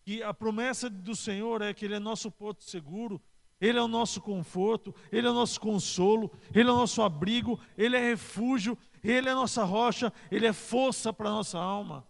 E 0.06 0.22
a 0.22 0.32
promessa 0.32 0.88
do 0.88 1.16
Senhor 1.16 1.62
é 1.62 1.74
que 1.74 1.84
Ele 1.84 1.94
é 1.94 1.98
nosso 1.98 2.30
porto 2.30 2.62
seguro, 2.62 3.20
Ele 3.60 3.78
é 3.78 3.82
o 3.82 3.88
nosso 3.88 4.20
conforto, 4.20 4.94
Ele 5.10 5.26
é 5.26 5.30
o 5.30 5.34
nosso 5.34 5.60
consolo, 5.60 6.30
Ele 6.54 6.68
é 6.68 6.72
o 6.72 6.76
nosso 6.76 7.02
abrigo, 7.02 7.58
Ele 7.76 7.96
é 7.96 8.00
refúgio, 8.00 8.78
Ele 9.02 9.28
é 9.28 9.34
nossa 9.34 9.64
rocha, 9.64 10.12
Ele 10.30 10.46
é 10.46 10.52
força 10.52 11.12
para 11.12 11.28
a 11.28 11.32
nossa 11.32 11.58
alma. 11.58 12.06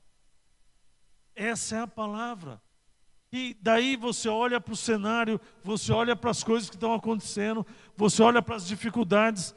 Essa 1.34 1.76
é 1.76 1.80
a 1.80 1.86
palavra. 1.86 2.60
E 3.32 3.56
daí 3.62 3.96
você 3.96 4.28
olha 4.28 4.60
para 4.60 4.74
o 4.74 4.76
cenário, 4.76 5.40
você 5.64 5.90
olha 5.90 6.14
para 6.14 6.30
as 6.30 6.44
coisas 6.44 6.68
que 6.68 6.76
estão 6.76 6.92
acontecendo, 6.92 7.66
você 7.96 8.22
olha 8.22 8.42
para 8.42 8.56
as 8.56 8.66
dificuldades, 8.66 9.54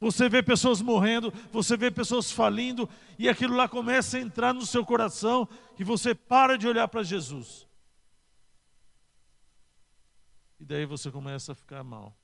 você 0.00 0.28
vê 0.28 0.42
pessoas 0.42 0.80
morrendo, 0.80 1.32
você 1.52 1.76
vê 1.76 1.90
pessoas 1.90 2.30
falindo, 2.30 2.88
e 3.18 3.28
aquilo 3.28 3.56
lá 3.56 3.68
começa 3.68 4.16
a 4.16 4.20
entrar 4.20 4.52
no 4.52 4.64
seu 4.64 4.84
coração, 4.84 5.48
e 5.78 5.84
você 5.84 6.14
para 6.14 6.56
de 6.56 6.68
olhar 6.68 6.86
para 6.88 7.02
Jesus. 7.02 7.66
E 10.60 10.64
daí 10.64 10.86
você 10.86 11.10
começa 11.10 11.52
a 11.52 11.54
ficar 11.54 11.84
mal. 11.84 12.16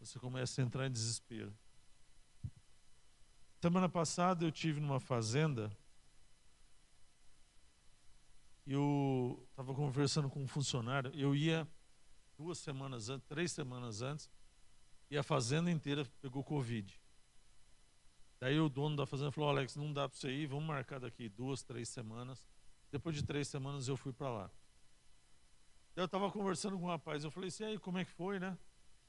Você 0.00 0.18
começa 0.18 0.60
a 0.60 0.64
entrar 0.64 0.86
em 0.86 0.90
desespero. 0.90 1.52
Semana 3.60 3.88
passada 3.88 4.44
eu 4.44 4.50
tive 4.50 4.80
numa 4.80 4.98
fazenda 4.98 5.70
eu 8.66 9.44
estava 9.50 9.74
conversando 9.74 10.30
com 10.30 10.42
um 10.42 10.46
funcionário, 10.46 11.10
eu 11.14 11.34
ia 11.34 11.66
duas 12.38 12.58
semanas 12.58 13.08
antes, 13.08 13.26
três 13.26 13.50
semanas 13.50 14.00
antes, 14.00 14.30
e 15.10 15.18
a 15.18 15.22
fazenda 15.22 15.70
inteira 15.70 16.06
pegou 16.20 16.44
Covid. 16.44 16.98
Daí 18.38 18.58
o 18.58 18.68
dono 18.68 18.96
da 18.96 19.04
fazenda 19.04 19.32
falou, 19.32 19.50
Alex, 19.50 19.76
não 19.76 19.92
dá 19.92 20.08
para 20.08 20.16
você 20.16 20.30
ir, 20.30 20.46
vamos 20.46 20.64
marcar 20.64 21.00
daqui 21.00 21.28
duas, 21.28 21.62
três 21.62 21.88
semanas. 21.88 22.48
Depois 22.90 23.14
de 23.14 23.24
três 23.24 23.48
semanas 23.48 23.88
eu 23.88 23.96
fui 23.96 24.12
para 24.12 24.30
lá. 24.30 24.50
Daí 25.94 26.02
eu 26.02 26.06
estava 26.06 26.30
conversando 26.30 26.78
com 26.78 26.84
um 26.84 26.88
rapaz, 26.88 27.24
eu 27.24 27.30
falei 27.30 27.48
assim, 27.48 27.64
aí, 27.64 27.78
como 27.78 27.98
é 27.98 28.04
que 28.04 28.10
foi, 28.12 28.38
né? 28.38 28.56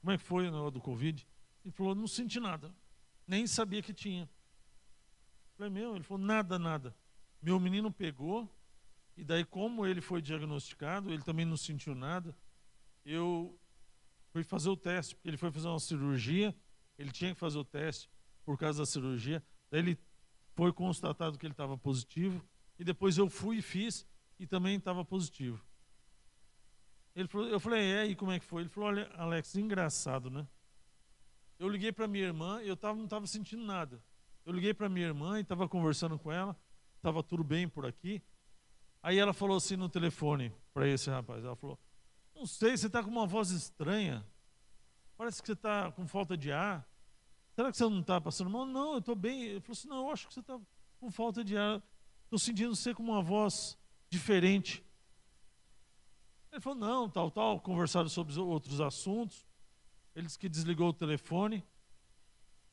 Como 0.00 0.10
é 0.10 0.18
que 0.18 0.24
foi 0.24 0.50
no 0.50 0.70
do 0.70 0.80
Covid? 0.80 1.26
Ele 1.64 1.72
falou, 1.72 1.94
não 1.94 2.08
senti 2.08 2.40
nada, 2.40 2.74
nem 3.26 3.46
sabia 3.46 3.80
que 3.80 3.94
tinha. 3.94 4.24
Eu 4.24 5.56
falei, 5.56 5.72
meu, 5.72 5.94
ele 5.94 6.04
falou, 6.04 6.22
nada, 6.22 6.58
nada. 6.58 6.94
Meu 7.40 7.58
menino 7.60 7.90
pegou, 7.90 8.50
e 9.16 9.24
daí, 9.24 9.44
como 9.44 9.86
ele 9.86 10.00
foi 10.00 10.20
diagnosticado, 10.20 11.12
ele 11.12 11.22
também 11.22 11.46
não 11.46 11.56
sentiu 11.56 11.94
nada. 11.94 12.36
Eu 13.04 13.58
fui 14.32 14.42
fazer 14.42 14.70
o 14.70 14.76
teste, 14.76 15.14
porque 15.14 15.28
ele 15.28 15.36
foi 15.36 15.52
fazer 15.52 15.68
uma 15.68 15.78
cirurgia, 15.78 16.56
ele 16.98 17.12
tinha 17.12 17.34
que 17.34 17.38
fazer 17.38 17.58
o 17.58 17.64
teste 17.64 18.10
por 18.44 18.58
causa 18.58 18.80
da 18.80 18.86
cirurgia. 18.86 19.44
Daí 19.70 19.80
ele 19.80 19.98
foi 20.54 20.72
constatado 20.72 21.38
que 21.38 21.46
ele 21.46 21.52
estava 21.52 21.76
positivo, 21.76 22.44
e 22.78 22.84
depois 22.84 23.18
eu 23.18 23.28
fui 23.28 23.58
e 23.58 23.62
fiz, 23.62 24.06
e 24.38 24.46
também 24.46 24.76
estava 24.76 25.04
positivo. 25.04 25.64
Ele 27.14 27.28
falou, 27.28 27.46
eu 27.46 27.60
falei, 27.60 27.82
é, 27.82 28.06
e 28.06 28.16
como 28.16 28.32
é 28.32 28.40
que 28.40 28.44
foi? 28.44 28.62
Ele 28.62 28.70
falou, 28.70 28.88
olha, 28.88 29.06
Alex, 29.14 29.54
engraçado, 29.54 30.30
né? 30.30 30.48
Eu 31.58 31.68
liguei 31.68 31.92
para 31.92 32.08
minha 32.08 32.24
irmã, 32.24 32.60
eu 32.62 32.76
tava, 32.76 32.96
não 32.96 33.04
estava 33.04 33.26
sentindo 33.26 33.62
nada. 33.62 34.02
Eu 34.44 34.52
liguei 34.52 34.72
para 34.72 34.88
minha 34.88 35.06
irmã 35.06 35.38
e 35.38 35.42
estava 35.42 35.68
conversando 35.68 36.18
com 36.18 36.32
ela, 36.32 36.58
estava 36.96 37.22
tudo 37.22 37.44
bem 37.44 37.68
por 37.68 37.84
aqui. 37.84 38.22
Aí 39.02 39.18
ela 39.18 39.32
falou 39.32 39.56
assim 39.56 39.76
no 39.76 39.88
telefone 39.88 40.52
para 40.72 40.88
esse 40.88 41.10
rapaz, 41.10 41.44
ela 41.44 41.54
falou, 41.54 41.78
não 42.42 42.46
sei, 42.46 42.76
você 42.76 42.88
está 42.88 43.04
com 43.04 43.08
uma 43.08 43.24
voz 43.24 43.50
estranha, 43.50 44.26
parece 45.16 45.40
que 45.40 45.46
você 45.46 45.52
está 45.52 45.92
com 45.92 46.08
falta 46.08 46.36
de 46.36 46.50
ar. 46.50 46.84
Será 47.54 47.70
que 47.70 47.76
você 47.76 47.84
não 47.84 48.00
está 48.00 48.20
passando 48.20 48.50
mal? 48.50 48.66
Não, 48.66 48.94
eu 48.94 48.98
estou 48.98 49.14
bem. 49.14 49.44
Ele 49.44 49.60
falou 49.60 49.72
assim, 49.72 49.88
não, 49.88 50.06
eu 50.06 50.10
acho 50.10 50.26
que 50.26 50.34
você 50.34 50.40
está 50.40 50.58
com 50.98 51.08
falta 51.08 51.44
de 51.44 51.56
ar. 51.56 51.80
Estou 52.24 52.40
sentindo 52.40 52.74
você 52.74 52.92
com 52.92 53.02
uma 53.04 53.22
voz 53.22 53.78
diferente. 54.10 54.84
Ele 56.50 56.60
falou, 56.60 56.80
não, 56.80 57.08
tal, 57.08 57.30
tal. 57.30 57.60
Conversaram 57.60 58.08
sobre 58.08 58.36
outros 58.40 58.80
assuntos. 58.80 59.46
Ele 60.12 60.26
disse 60.26 60.38
que 60.38 60.48
desligou 60.48 60.88
o 60.88 60.92
telefone. 60.92 61.64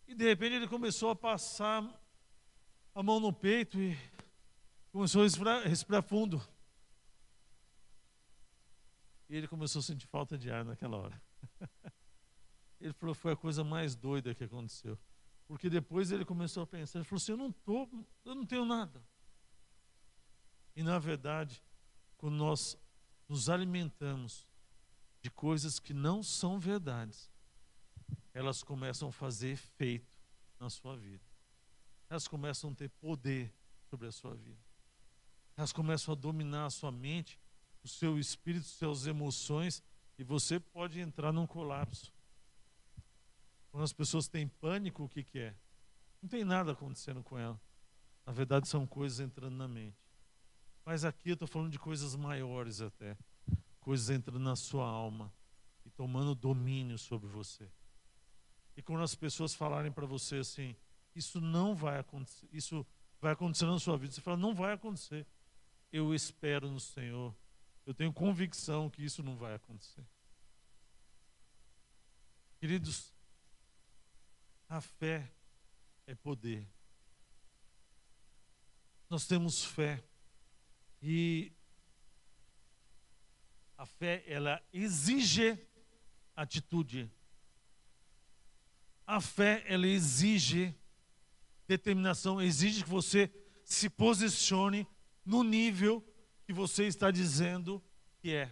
E 0.07 0.15
de 0.15 0.25
repente 0.25 0.55
ele 0.55 0.67
começou 0.67 1.11
a 1.11 1.15
passar 1.15 1.83
a 2.95 3.03
mão 3.03 3.19
no 3.19 3.31
peito 3.31 3.79
e 3.79 3.95
começou 4.91 5.21
a 5.21 5.59
respirar, 5.59 6.01
fundo. 6.01 6.41
E 9.29 9.35
ele 9.35 9.47
começou 9.47 9.79
a 9.79 9.83
sentir 9.83 10.07
falta 10.07 10.37
de 10.37 10.49
ar 10.49 10.65
naquela 10.65 10.97
hora. 10.97 11.21
Ele 12.81 12.93
falou 12.93 13.13
foi 13.13 13.33
a 13.33 13.35
coisa 13.35 13.61
mais 13.61 13.93
doida 13.93 14.33
que 14.33 14.45
aconteceu. 14.45 14.97
Porque 15.45 15.69
depois 15.69 16.13
ele 16.13 16.23
começou 16.23 16.63
a 16.63 16.67
pensar, 16.67 16.99
ele 16.99 17.03
falou 17.03 17.21
assim, 17.21 17.33
eu 17.33 17.37
não 17.37 17.51
tô, 17.51 17.89
eu 18.23 18.33
não 18.33 18.45
tenho 18.45 18.63
nada. 18.63 19.03
E 20.77 20.81
na 20.81 20.97
verdade, 20.97 21.61
quando 22.15 22.35
nós 22.35 22.77
nos 23.27 23.49
alimentamos 23.49 24.47
de 25.21 25.29
coisas 25.29 25.77
que 25.77 25.93
não 25.93 26.23
são 26.23 26.57
verdades, 26.57 27.29
elas 28.33 28.63
começam 28.63 29.09
a 29.09 29.11
fazer 29.11 29.49
efeito 29.49 30.07
na 30.57 30.69
sua 30.69 30.95
vida. 30.95 31.25
Elas 32.09 32.29
começam 32.29 32.71
a 32.71 32.75
ter 32.75 32.89
poder 32.91 33.53
sobre 33.89 34.07
a 34.07 34.11
sua 34.13 34.35
vida 34.35 34.69
elas 35.59 35.73
começam 35.73 36.13
a 36.13 36.15
dominar 36.15 36.67
a 36.67 36.69
sua 36.69 36.89
mente, 36.89 37.37
o 37.83 37.87
seu 37.87 38.19
espírito, 38.19 38.65
suas 38.65 39.07
emoções, 39.07 39.83
e 40.17 40.23
você 40.23 40.59
pode 40.59 40.99
entrar 40.99 41.31
num 41.31 41.47
colapso. 41.47 42.11
Quando 43.71 43.83
as 43.83 43.93
pessoas 43.93 44.27
têm 44.27 44.47
pânico, 44.47 45.03
o 45.03 45.09
que, 45.09 45.23
que 45.23 45.39
é? 45.39 45.55
Não 46.21 46.29
tem 46.29 46.43
nada 46.43 46.71
acontecendo 46.71 47.23
com 47.23 47.37
ela. 47.37 47.59
Na 48.25 48.33
verdade, 48.33 48.67
são 48.67 48.85
coisas 48.85 49.19
entrando 49.19 49.55
na 49.55 49.67
mente. 49.67 49.97
Mas 50.85 51.05
aqui 51.05 51.29
eu 51.29 51.33
estou 51.33 51.47
falando 51.47 51.71
de 51.71 51.79
coisas 51.79 52.15
maiores 52.15 52.81
até. 52.81 53.17
Coisas 53.79 54.09
entrando 54.09 54.39
na 54.39 54.55
sua 54.55 54.87
alma 54.87 55.33
e 55.85 55.89
tomando 55.89 56.35
domínio 56.35 56.97
sobre 56.97 57.27
você. 57.27 57.69
E 58.75 58.81
quando 58.81 59.03
as 59.03 59.15
pessoas 59.15 59.53
falarem 59.53 59.91
para 59.91 60.05
você 60.05 60.37
assim, 60.37 60.75
isso 61.15 61.39
não 61.39 61.75
vai 61.75 61.99
acontecer, 61.99 62.47
isso 62.51 62.85
vai 63.21 63.33
acontecer 63.33 63.65
na 63.65 63.79
sua 63.79 63.97
vida, 63.97 64.13
você 64.13 64.21
fala, 64.21 64.37
não 64.37 64.53
vai 64.53 64.73
acontecer 64.73 65.25
eu 65.91 66.13
espero 66.13 66.69
no 66.69 66.79
Senhor. 66.79 67.35
Eu 67.89 67.93
tenho 67.95 68.13
convicção 68.13 68.87
que 68.87 69.03
isso 69.03 69.23
não 69.23 69.35
vai 69.35 69.55
acontecer. 69.55 70.05
Queridos, 72.59 73.11
a 74.67 74.79
fé 74.79 75.33
é 76.05 76.13
poder. 76.13 76.69
Nós 79.09 79.25
temos 79.25 79.65
fé 79.65 80.03
e 81.01 81.51
a 83.75 83.87
fé 83.87 84.23
ela 84.27 84.63
exige 84.71 85.57
atitude. 86.35 87.11
A 89.07 89.19
fé 89.19 89.63
ela 89.65 89.87
exige 89.87 90.75
determinação, 91.67 92.39
exige 92.39 92.83
que 92.83 92.89
você 92.91 93.33
se 93.65 93.89
posicione 93.89 94.87
no 95.25 95.43
nível 95.43 96.05
que 96.49 96.53
você 96.53 96.87
está 96.87 97.11
dizendo 97.11 97.79
que 98.17 98.33
é. 98.33 98.49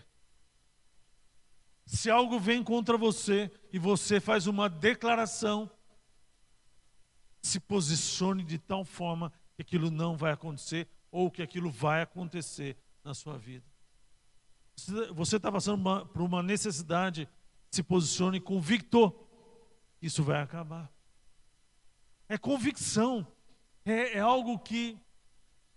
Se 1.84 2.12
algo 2.12 2.40
vem 2.40 2.64
contra 2.64 2.96
você 2.96 3.52
e 3.74 3.80
você 3.80 4.20
faz 4.20 4.46
uma 4.46 4.70
declaração, 4.70 5.68
se 7.42 7.60
posicione 7.60 8.44
de 8.44 8.60
tal 8.60 8.86
forma 8.86 9.34
que 9.56 9.64
aquilo 9.64 9.90
não 9.90 10.16
vai 10.16 10.32
acontecer 10.32 10.88
ou 11.10 11.32
que 11.32 11.42
aquilo 11.42 11.72
vai 11.72 12.04
acontecer 12.04 12.78
na 13.04 13.16
sua 13.16 13.36
vida. 13.36 13.66
Você 15.16 15.38
está 15.38 15.52
passando 15.52 15.82
uma, 15.82 16.06
por 16.06 16.22
uma 16.22 16.44
necessidade, 16.44 17.28
se 17.72 17.82
posicione 17.82 18.40
convicto. 18.40 19.12
Isso 20.00 20.24
vai 20.24 20.40
acabar. 20.40 20.88
É 22.30 22.38
convicção. 22.38 23.26
É, 23.84 24.18
é 24.18 24.20
algo 24.20 24.60
que 24.60 24.96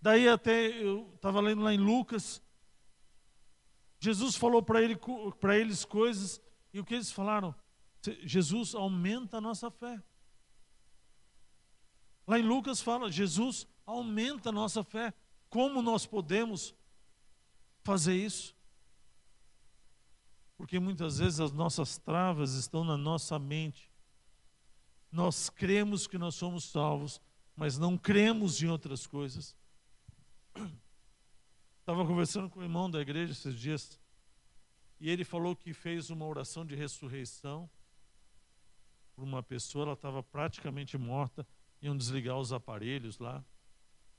Daí 0.01 0.27
até 0.27 0.67
eu 0.67 1.11
estava 1.15 1.39
lendo 1.39 1.61
lá 1.61 1.73
em 1.73 1.77
Lucas, 1.77 2.41
Jesus 3.99 4.35
falou 4.35 4.63
para 4.63 4.81
ele, 4.81 4.99
eles 5.53 5.85
coisas, 5.85 6.41
e 6.73 6.79
o 6.79 6.83
que 6.83 6.95
eles 6.95 7.11
falaram? 7.11 7.53
Jesus 8.23 8.73
aumenta 8.73 9.37
a 9.37 9.41
nossa 9.41 9.69
fé. 9.69 10.01
Lá 12.25 12.39
em 12.39 12.43
Lucas 12.43 12.81
fala, 12.81 13.11
Jesus 13.11 13.67
aumenta 13.85 14.49
a 14.49 14.51
nossa 14.51 14.83
fé. 14.83 15.13
Como 15.49 15.83
nós 15.83 16.07
podemos 16.07 16.73
fazer 17.83 18.15
isso? 18.15 18.55
Porque 20.57 20.79
muitas 20.79 21.19
vezes 21.19 21.39
as 21.39 21.51
nossas 21.51 21.99
travas 21.99 22.53
estão 22.53 22.83
na 22.83 22.97
nossa 22.97 23.37
mente. 23.37 23.91
Nós 25.11 25.49
cremos 25.49 26.07
que 26.07 26.17
nós 26.17 26.33
somos 26.33 26.63
salvos, 26.63 27.21
mas 27.55 27.77
não 27.77 27.97
cremos 27.97 28.63
em 28.63 28.67
outras 28.67 29.05
coisas. 29.05 29.55
Estava 31.79 32.05
conversando 32.05 32.49
com 32.49 32.59
o 32.59 32.63
irmão 32.63 32.89
da 32.89 33.01
igreja 33.01 33.31
esses 33.31 33.55
dias 33.55 33.99
e 34.99 35.09
ele 35.09 35.23
falou 35.23 35.55
que 35.55 35.73
fez 35.73 36.09
uma 36.09 36.25
oração 36.25 36.65
de 36.65 36.75
ressurreição 36.75 37.69
por 39.15 39.23
uma 39.23 39.41
pessoa, 39.41 39.85
ela 39.85 39.93
estava 39.93 40.21
praticamente 40.21 40.97
morta, 40.97 41.45
iam 41.81 41.97
desligar 41.97 42.37
os 42.37 42.53
aparelhos 42.53 43.17
lá 43.17 43.43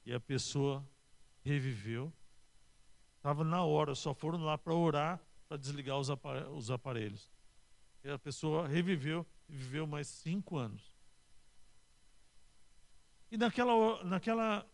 e 0.05 0.13
a 0.13 0.21
pessoa 0.21 0.87
reviveu. 1.43 2.13
Estava 3.17 3.45
na 3.45 3.63
hora, 3.63 3.95
só 3.95 4.13
foram 4.13 4.43
lá 4.43 4.59
para 4.59 4.75
orar 4.75 5.21
para 5.49 5.59
desligar 5.59 5.99
os 5.99 6.71
aparelhos. 6.71 7.31
E 8.03 8.11
a 8.11 8.19
pessoa 8.19 8.67
reviveu 8.67 9.27
e 9.49 9.55
viveu 9.55 9.87
mais 9.87 10.09
cinco 10.09 10.57
anos. 10.57 10.93
E 13.31 13.37
naquela, 13.37 14.03
naquela 14.03 14.67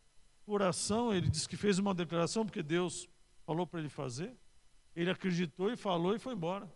oração, 0.53 1.13
ele 1.13 1.29
disse 1.29 1.49
que 1.49 1.57
fez 1.57 1.79
uma 1.79 1.95
declaração, 1.95 2.45
porque 2.45 2.63
Deus 2.63 3.09
falou 3.45 3.67
para 3.67 3.81
ele 3.81 3.89
fazer. 3.89 4.37
Ele 4.95 5.11
acreditou 5.11 5.71
e 5.71 5.77
falou 5.77 6.15
e 6.15 6.19
foi 6.19 6.35
embora. 6.35 6.71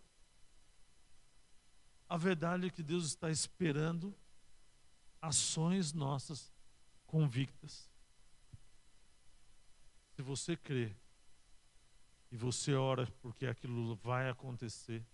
A 2.07 2.17
verdade 2.17 2.67
é 2.67 2.69
que 2.69 2.83
Deus 2.83 3.05
está 3.05 3.29
esperando 3.29 4.15
ações 5.21 5.93
nossas 5.93 6.53
convictas. 7.05 7.89
Se 10.15 10.21
você 10.21 10.55
crê 10.55 10.95
e 12.31 12.37
você 12.37 12.73
ora 12.73 13.07
porque 13.21 13.45
aquilo 13.45 13.95
vai 13.95 14.29
acontecer, 14.29 15.05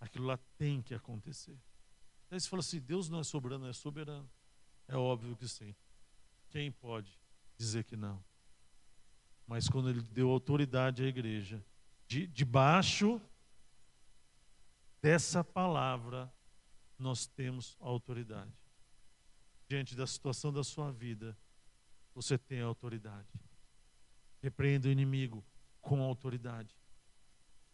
aquilo 0.00 0.26
lá 0.26 0.38
tem 0.56 0.80
que 0.80 0.94
acontecer. 0.94 1.58
Aí 2.30 2.40
você 2.40 2.48
fala 2.48 2.60
assim: 2.60 2.80
Deus 2.80 3.08
não 3.08 3.20
é 3.20 3.24
soberano, 3.24 3.66
é 3.68 3.72
soberano. 3.72 4.30
É 4.88 4.96
óbvio 4.96 5.36
que 5.36 5.48
sim. 5.48 5.74
Quem 6.56 6.72
pode 6.72 7.20
dizer 7.58 7.84
que 7.84 7.98
não? 7.98 8.24
Mas 9.46 9.68
quando 9.68 9.90
ele 9.90 10.00
deu 10.00 10.30
autoridade 10.30 11.04
à 11.04 11.06
igreja, 11.06 11.62
de, 12.08 12.26
debaixo 12.28 13.20
dessa 15.02 15.44
palavra, 15.44 16.32
nós 16.98 17.26
temos 17.26 17.76
autoridade. 17.78 18.54
Diante 19.68 19.94
da 19.94 20.06
situação 20.06 20.50
da 20.50 20.64
sua 20.64 20.90
vida, 20.90 21.36
você 22.14 22.38
tem 22.38 22.62
autoridade. 22.62 23.28
Repreenda 24.40 24.88
o 24.88 24.90
inimigo 24.90 25.44
com 25.82 26.00
autoridade. 26.00 26.74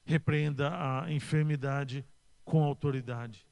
Repreenda 0.04 0.72
a 1.04 1.08
enfermidade 1.12 2.04
com 2.44 2.64
autoridade. 2.64 3.46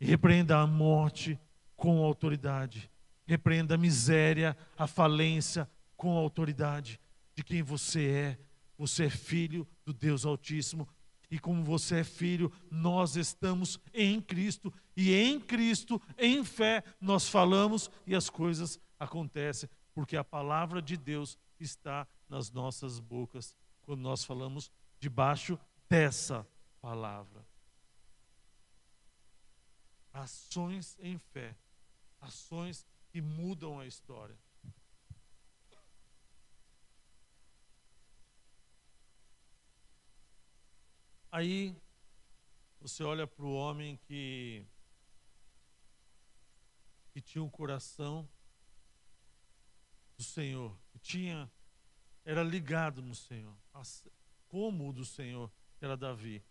Repreenda 0.00 0.58
a 0.58 0.66
morte 0.66 1.38
com 1.76 2.02
autoridade. 2.02 2.90
Repreenda 3.26 3.74
a 3.74 3.78
miséria, 3.78 4.56
a 4.76 4.86
falência 4.86 5.68
com 5.96 6.16
autoridade 6.16 7.00
de 7.34 7.42
quem 7.42 7.62
você 7.62 8.06
é. 8.06 8.38
Você 8.76 9.06
é 9.06 9.10
filho 9.10 9.66
do 9.84 9.92
Deus 9.92 10.24
Altíssimo. 10.24 10.88
E 11.30 11.38
como 11.38 11.64
você 11.64 12.00
é 12.00 12.04
filho, 12.04 12.52
nós 12.70 13.16
estamos 13.16 13.78
em 13.92 14.20
Cristo. 14.20 14.72
E 14.96 15.14
em 15.14 15.40
Cristo, 15.40 16.00
em 16.18 16.44
fé, 16.44 16.84
nós 17.00 17.28
falamos 17.28 17.90
e 18.06 18.14
as 18.14 18.28
coisas 18.28 18.78
acontecem. 18.98 19.68
Porque 19.94 20.16
a 20.16 20.24
palavra 20.24 20.82
de 20.82 20.96
Deus 20.96 21.38
está 21.58 22.06
nas 22.28 22.50
nossas 22.50 23.00
bocas 23.00 23.54
quando 23.82 24.00
nós 24.00 24.24
falamos 24.24 24.70
debaixo 24.98 25.58
dessa 25.88 26.46
palavra. 26.80 27.44
Ações 30.12 30.96
em 31.00 31.18
fé, 31.18 31.56
ações 32.20 32.86
que 33.14 33.22
mudam 33.22 33.78
a 33.78 33.86
história. 33.86 34.36
Aí 41.30 41.80
você 42.80 43.04
olha 43.04 43.24
para 43.24 43.44
o 43.44 43.54
homem 43.54 43.96
que, 43.98 44.66
que 47.12 47.20
tinha 47.20 47.40
o 47.40 47.46
um 47.46 47.48
coração 47.48 48.28
do 50.16 50.24
Senhor, 50.24 50.76
que 50.90 50.98
tinha, 50.98 51.48
era 52.24 52.42
ligado 52.42 53.00
no 53.00 53.14
Senhor, 53.14 53.56
como 54.48 54.88
o 54.88 54.92
do 54.92 55.04
Senhor, 55.04 55.52
que 55.78 55.84
era 55.84 55.96
Davi. 55.96 56.44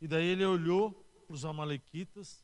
E 0.00 0.06
daí 0.06 0.26
ele 0.26 0.44
olhou 0.44 0.92
para 1.26 1.34
os 1.34 1.44
amalequitas, 1.44 2.40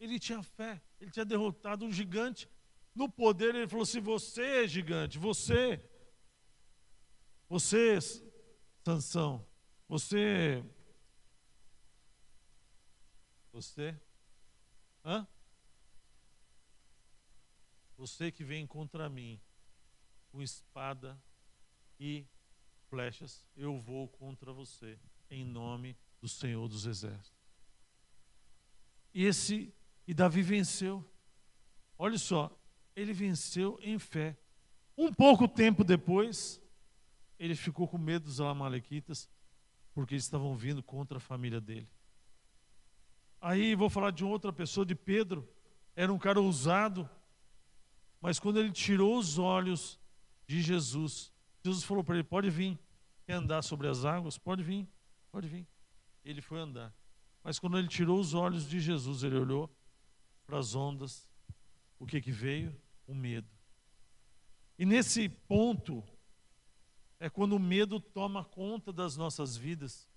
ele 0.00 0.18
tinha 0.18 0.42
fé, 0.42 0.82
ele 1.00 1.10
tinha 1.10 1.24
derrotado 1.24 1.84
um 1.84 1.92
gigante. 1.92 2.48
No 2.94 3.08
poder, 3.08 3.54
ele 3.54 3.68
falou 3.68 3.82
assim: 3.82 4.00
Você 4.00 4.64
é 4.64 4.68
gigante, 4.68 5.18
você, 5.18 5.82
você, 7.48 7.98
Sansão, 8.84 9.46
você. 9.88 10.64
Você? 13.52 13.98
Hã? 15.04 15.26
Você 17.96 18.32
que 18.32 18.44
vem 18.44 18.66
contra 18.66 19.08
mim 19.08 19.40
com 20.32 20.42
espada 20.42 21.16
e 21.98 22.26
flechas, 22.88 23.46
eu 23.56 23.80
vou 23.80 24.08
contra 24.08 24.52
você, 24.52 24.98
em 25.30 25.44
nome 25.44 25.96
do 26.20 26.28
Senhor 26.28 26.68
dos 26.68 26.86
Exércitos. 26.86 27.32
E 29.12 29.24
esse 29.24 29.72
e 30.06 30.14
Davi 30.14 30.42
venceu. 30.42 31.04
Olha 31.98 32.18
só, 32.18 32.50
ele 32.94 33.12
venceu 33.12 33.78
em 33.82 33.98
fé. 33.98 34.36
Um 34.96 35.12
pouco 35.12 35.48
tempo 35.48 35.82
depois, 35.82 36.60
ele 37.38 37.54
ficou 37.54 37.88
com 37.88 37.98
medo 37.98 38.24
dos 38.24 38.40
amalequitas 38.40 39.28
porque 39.92 40.14
eles 40.14 40.24
estavam 40.24 40.56
vindo 40.56 40.82
contra 40.82 41.18
a 41.18 41.20
família 41.20 41.60
dele. 41.60 41.88
Aí 43.40 43.74
vou 43.74 43.88
falar 43.88 44.10
de 44.10 44.24
outra 44.24 44.52
pessoa, 44.52 44.84
de 44.84 44.94
Pedro. 44.94 45.48
Era 45.94 46.12
um 46.12 46.18
cara 46.18 46.40
ousado, 46.40 47.08
mas 48.20 48.38
quando 48.38 48.58
ele 48.58 48.72
tirou 48.72 49.16
os 49.16 49.38
olhos 49.38 50.00
de 50.46 50.60
Jesus, 50.60 51.32
Jesus 51.62 51.84
falou 51.84 52.02
para 52.02 52.16
ele: 52.16 52.24
Pode 52.24 52.50
vir, 52.50 52.78
quer 53.24 53.34
andar 53.34 53.62
sobre 53.62 53.86
as 53.86 54.04
águas? 54.04 54.36
Pode 54.36 54.62
vir, 54.62 54.88
pode 55.30 55.46
vir. 55.46 55.66
Ele 56.24 56.40
foi 56.40 56.58
andar. 56.58 56.92
Mas 57.42 57.58
quando 57.58 57.78
ele 57.78 57.86
tirou 57.86 58.18
os 58.18 58.34
olhos 58.34 58.68
de 58.68 58.80
Jesus, 58.80 59.22
ele 59.22 59.36
olhou 59.36 59.70
para 60.46 60.58
as 60.58 60.74
ondas. 60.74 61.28
O 61.98 62.06
que 62.06 62.20
que 62.20 62.32
veio? 62.32 62.74
O 63.06 63.14
medo. 63.14 63.48
E 64.78 64.84
nesse 64.84 65.28
ponto, 65.28 66.02
é 67.20 67.30
quando 67.30 67.54
o 67.56 67.60
medo 67.60 68.00
toma 68.00 68.44
conta 68.44 68.92
das 68.92 69.16
nossas 69.16 69.56
vidas. 69.56 70.08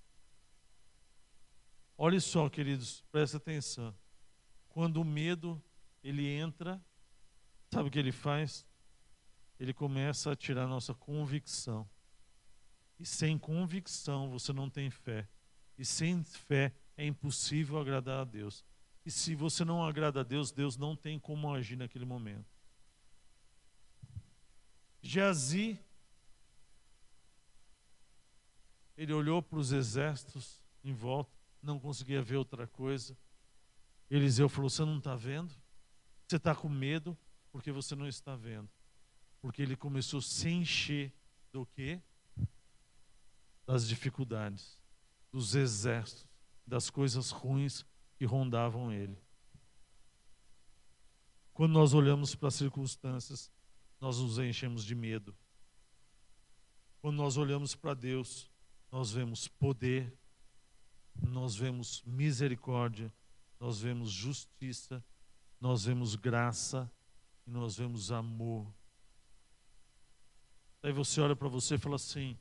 Olha 1.97 2.19
só, 2.19 2.49
queridos, 2.49 3.01
presta 3.11 3.37
atenção. 3.37 3.95
Quando 4.69 5.01
o 5.01 5.05
medo 5.05 5.61
ele 6.03 6.27
entra, 6.27 6.83
sabe 7.71 7.89
o 7.89 7.91
que 7.91 7.99
ele 7.99 8.11
faz? 8.11 8.65
Ele 9.59 9.73
começa 9.73 10.31
a 10.31 10.35
tirar 10.35 10.67
nossa 10.67 10.93
convicção. 10.93 11.89
E 12.99 13.05
sem 13.05 13.37
convicção 13.37 14.29
você 14.29 14.51
não 14.53 14.69
tem 14.69 14.89
fé. 14.89 15.27
E 15.77 15.85
sem 15.85 16.23
fé 16.23 16.73
é 16.95 17.05
impossível 17.05 17.79
agradar 17.79 18.21
a 18.21 18.23
Deus. 18.23 18.65
E 19.07 19.11
se 19.11 19.33
você 19.35 19.63
não 19.63 19.85
agrada 19.85 20.19
a 20.19 20.23
Deus, 20.23 20.51
Deus 20.51 20.75
não 20.75 20.93
tem 20.93 21.17
como 21.17 21.53
agir 21.55 21.77
naquele 21.77 22.03
momento. 22.03 22.45
Geazi 25.01 25.79
Ele 28.97 29.13
olhou 29.13 29.41
para 29.41 29.59
os 29.59 29.71
exércitos 29.71 30.61
em 30.83 30.91
volta, 30.91 31.31
não 31.63 31.79
conseguia 31.79 32.21
ver 32.21 32.35
outra 32.35 32.67
coisa. 32.67 33.17
Eliseu 34.09 34.49
falou: 34.49 34.69
Você 34.69 34.83
não 34.83 34.97
está 34.97 35.15
vendo? 35.15 35.55
Você 36.27 36.35
está 36.35 36.53
com 36.53 36.67
medo 36.67 37.17
porque 37.49 37.71
você 37.71 37.95
não 37.95 38.09
está 38.09 38.35
vendo. 38.35 38.69
Porque 39.39 39.61
ele 39.61 39.77
começou 39.77 40.19
a 40.19 40.21
se 40.21 40.49
encher 40.49 41.13
do 41.53 41.65
quê? 41.65 42.01
Das 43.65 43.87
dificuldades, 43.87 44.77
dos 45.31 45.55
exércitos, 45.55 46.27
das 46.65 46.89
coisas 46.89 47.31
ruins 47.31 47.85
que 48.17 48.25
rondavam 48.25 48.91
ele. 48.91 49.17
Quando 51.53 51.73
nós 51.73 51.93
olhamos 51.93 52.35
para 52.35 52.49
as 52.49 52.55
circunstâncias, 52.55 53.51
nós 53.99 54.19
nos 54.19 54.37
enchemos 54.37 54.83
de 54.83 54.93
medo. 54.93 55.35
Quando 57.01 57.17
nós 57.17 57.37
olhamos 57.37 57.75
para 57.75 57.93
Deus, 57.93 58.49
nós 58.91 59.11
vemos 59.11 59.47
poder, 59.47 60.13
nós 61.15 61.55
vemos 61.55 62.01
misericórdia, 62.03 63.13
nós 63.59 63.81
vemos 63.81 64.11
justiça, 64.11 65.03
nós 65.59 65.85
vemos 65.85 66.15
graça 66.15 66.91
e 67.45 67.51
nós 67.51 67.77
vemos 67.77 68.11
amor. 68.11 68.71
Aí 70.83 70.91
você 70.91 71.19
olha 71.21 71.35
para 71.35 71.47
você 71.47 71.75
e 71.75 71.79
fala 71.79 71.95
assim: 71.95 72.37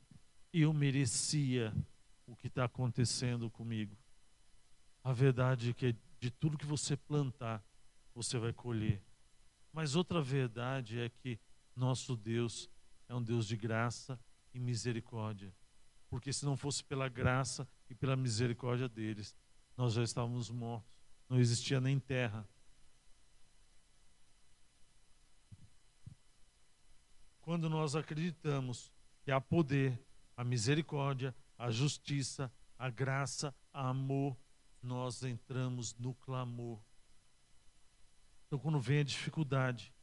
eu 0.53 0.71
merecia 0.73 1.73
o 2.25 2.35
que 2.35 2.47
está 2.47 2.65
acontecendo 2.65 3.49
comigo. 3.49 3.97
A 5.07 5.13
verdade 5.13 5.69
é 5.69 5.73
que 5.73 5.95
de 6.19 6.29
tudo 6.29 6.57
que 6.57 6.65
você 6.65 6.97
plantar, 6.97 7.63
você 8.13 8.37
vai 8.37 8.51
colher. 8.51 9.01
Mas 9.71 9.95
outra 9.95 10.21
verdade 10.21 10.99
é 10.99 11.09
que 11.09 11.39
nosso 11.75 12.15
Deus 12.15 12.69
é 13.07 13.15
um 13.15 13.21
Deus 13.21 13.47
de 13.47 13.55
graça 13.55 14.19
e 14.53 14.59
misericórdia 14.59 15.53
porque 16.09 16.31
se 16.31 16.45
não 16.45 16.55
fosse 16.55 16.83
pela 16.83 17.09
graça 17.09 17.67
e 17.89 17.95
pela 17.95 18.15
misericórdia 18.15 18.87
deles, 18.87 19.35
nós 19.75 19.93
já 19.93 20.03
estávamos 20.03 20.49
mortos. 20.49 20.89
Não 21.29 21.39
existia 21.39 21.81
nem 21.81 21.99
terra. 21.99 22.47
Quando 27.41 27.69
nós 27.69 27.95
acreditamos 27.95 28.91
que 29.23 29.31
há 29.31 29.39
poder, 29.39 29.99
a 30.35 30.43
misericórdia, 30.43 31.35
a 31.57 31.69
justiça, 31.69 32.51
a 32.77 32.89
graça, 32.89 33.53
a 33.73 33.89
amor, 33.89 34.37
nós 34.81 35.23
entramos 35.23 35.95
no 35.97 36.13
clamor. 36.13 36.79
Então, 38.45 38.59
quando 38.59 38.79
vem 38.79 38.99
a 38.99 39.03
dificuldade, 39.03 39.93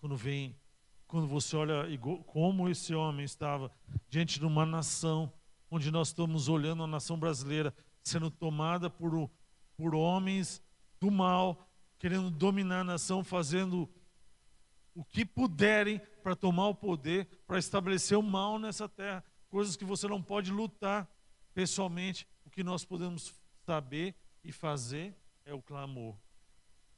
quando 0.00 0.16
vem 0.16 0.58
quando 1.06 1.26
você 1.26 1.54
olha 1.54 1.84
como 2.24 2.70
esse 2.70 2.94
homem 2.94 3.22
estava 3.22 3.70
diante 4.08 4.38
de 4.38 4.46
uma 4.46 4.64
nação 4.64 5.30
onde 5.70 5.90
nós 5.90 6.08
estamos 6.08 6.48
olhando 6.48 6.82
a 6.82 6.86
nação 6.86 7.18
brasileira 7.18 7.74
sendo 8.02 8.30
tomada 8.30 8.88
por, 8.88 9.30
por 9.76 9.94
homens 9.94 10.62
do 10.98 11.10
mal, 11.10 11.68
querendo 11.98 12.30
dominar 12.30 12.80
a 12.80 12.84
nação, 12.84 13.22
fazendo 13.22 13.88
o 14.94 15.04
que 15.04 15.24
puderem 15.24 16.00
para 16.22 16.34
tomar 16.34 16.68
o 16.68 16.74
poder, 16.74 17.26
para 17.46 17.58
estabelecer 17.58 18.16
o 18.16 18.22
mal 18.22 18.58
nessa 18.58 18.88
terra, 18.88 19.22
coisas 19.48 19.76
que 19.76 19.84
você 19.84 20.08
não 20.08 20.22
pode 20.22 20.50
lutar 20.50 21.06
pessoalmente. 21.52 22.26
O 22.44 22.50
que 22.50 22.64
nós 22.64 22.84
podemos 22.84 23.34
saber 23.72 24.14
e 24.44 24.52
fazer 24.52 25.16
é 25.46 25.54
o 25.54 25.62
clamor. 25.62 26.14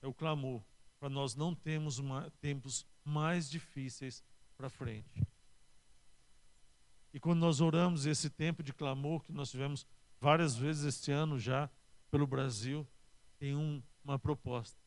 É 0.02 0.08
o 0.08 0.12
clamor 0.12 0.60
para 0.98 1.08
nós 1.08 1.36
não 1.36 1.54
termos 1.54 2.00
uma, 2.00 2.32
tempos 2.40 2.84
mais 3.04 3.48
difíceis 3.48 4.24
para 4.56 4.68
frente. 4.68 5.24
E 7.12 7.20
quando 7.20 7.38
nós 7.38 7.60
oramos 7.60 8.06
esse 8.06 8.28
tempo 8.28 8.60
de 8.60 8.72
clamor 8.72 9.22
que 9.22 9.30
nós 9.30 9.52
tivemos 9.52 9.86
várias 10.20 10.56
vezes 10.56 10.96
este 10.96 11.12
ano 11.12 11.38
já 11.38 11.70
pelo 12.10 12.26
Brasil, 12.26 12.84
tem 13.38 13.54
um, 13.54 13.80
uma 14.02 14.18
proposta. 14.18 14.82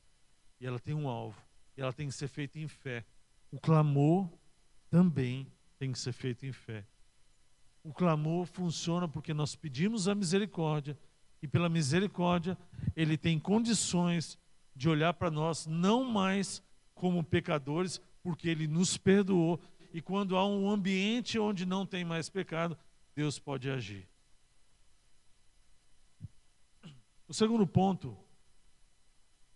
E 0.59 0.67
ela 0.67 0.79
tem 0.79 0.93
um 0.93 1.07
alvo. 1.07 1.41
E 1.77 1.81
ela 1.81 1.93
tem 1.93 2.07
que 2.09 2.13
ser 2.13 2.27
feita 2.27 2.59
em 2.59 2.67
fé. 2.67 3.05
O 3.49 3.61
clamor 3.61 4.29
também 4.89 5.49
tem 5.79 5.93
que 5.93 5.99
ser 5.99 6.11
feito 6.11 6.45
em 6.45 6.51
fé. 6.51 6.85
O 7.81 7.93
clamor 7.93 8.45
funciona 8.45 9.07
porque 9.07 9.33
nós 9.33 9.55
pedimos 9.55 10.09
a 10.09 10.15
misericórdia 10.15 10.97
e 11.41 11.47
pela 11.47 11.69
misericórdia 11.69 12.57
ele 12.95 13.17
tem 13.17 13.39
condições 13.39 14.37
de 14.75 14.89
olhar 14.89 15.13
para 15.13 15.31
nós 15.31 15.65
não 15.65 16.03
mais 16.03 16.61
como 16.93 17.23
pecadores, 17.23 18.01
porque 18.21 18.49
ele 18.49 18.67
nos 18.67 18.97
perdoou 18.97 19.61
e 19.93 20.01
quando 20.01 20.35
há 20.35 20.45
um 20.45 20.69
ambiente 20.69 21.39
onde 21.39 21.65
não 21.65 21.85
tem 21.85 22.03
mais 22.03 22.29
pecado, 22.29 22.77
Deus 23.15 23.39
pode 23.39 23.69
agir. 23.69 24.07
O 27.27 27.33
segundo 27.33 27.65
ponto, 27.65 28.17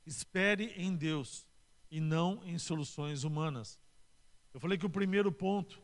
espere 0.06 0.74
em 0.76 0.96
Deus 0.96 1.48
e 1.90 2.00
não 2.00 2.44
em 2.46 2.58
soluções 2.58 3.24
humanas. 3.24 3.80
Eu 4.54 4.60
falei 4.60 4.78
que 4.78 4.86
o 4.86 4.90
primeiro 4.90 5.32
ponto 5.32 5.82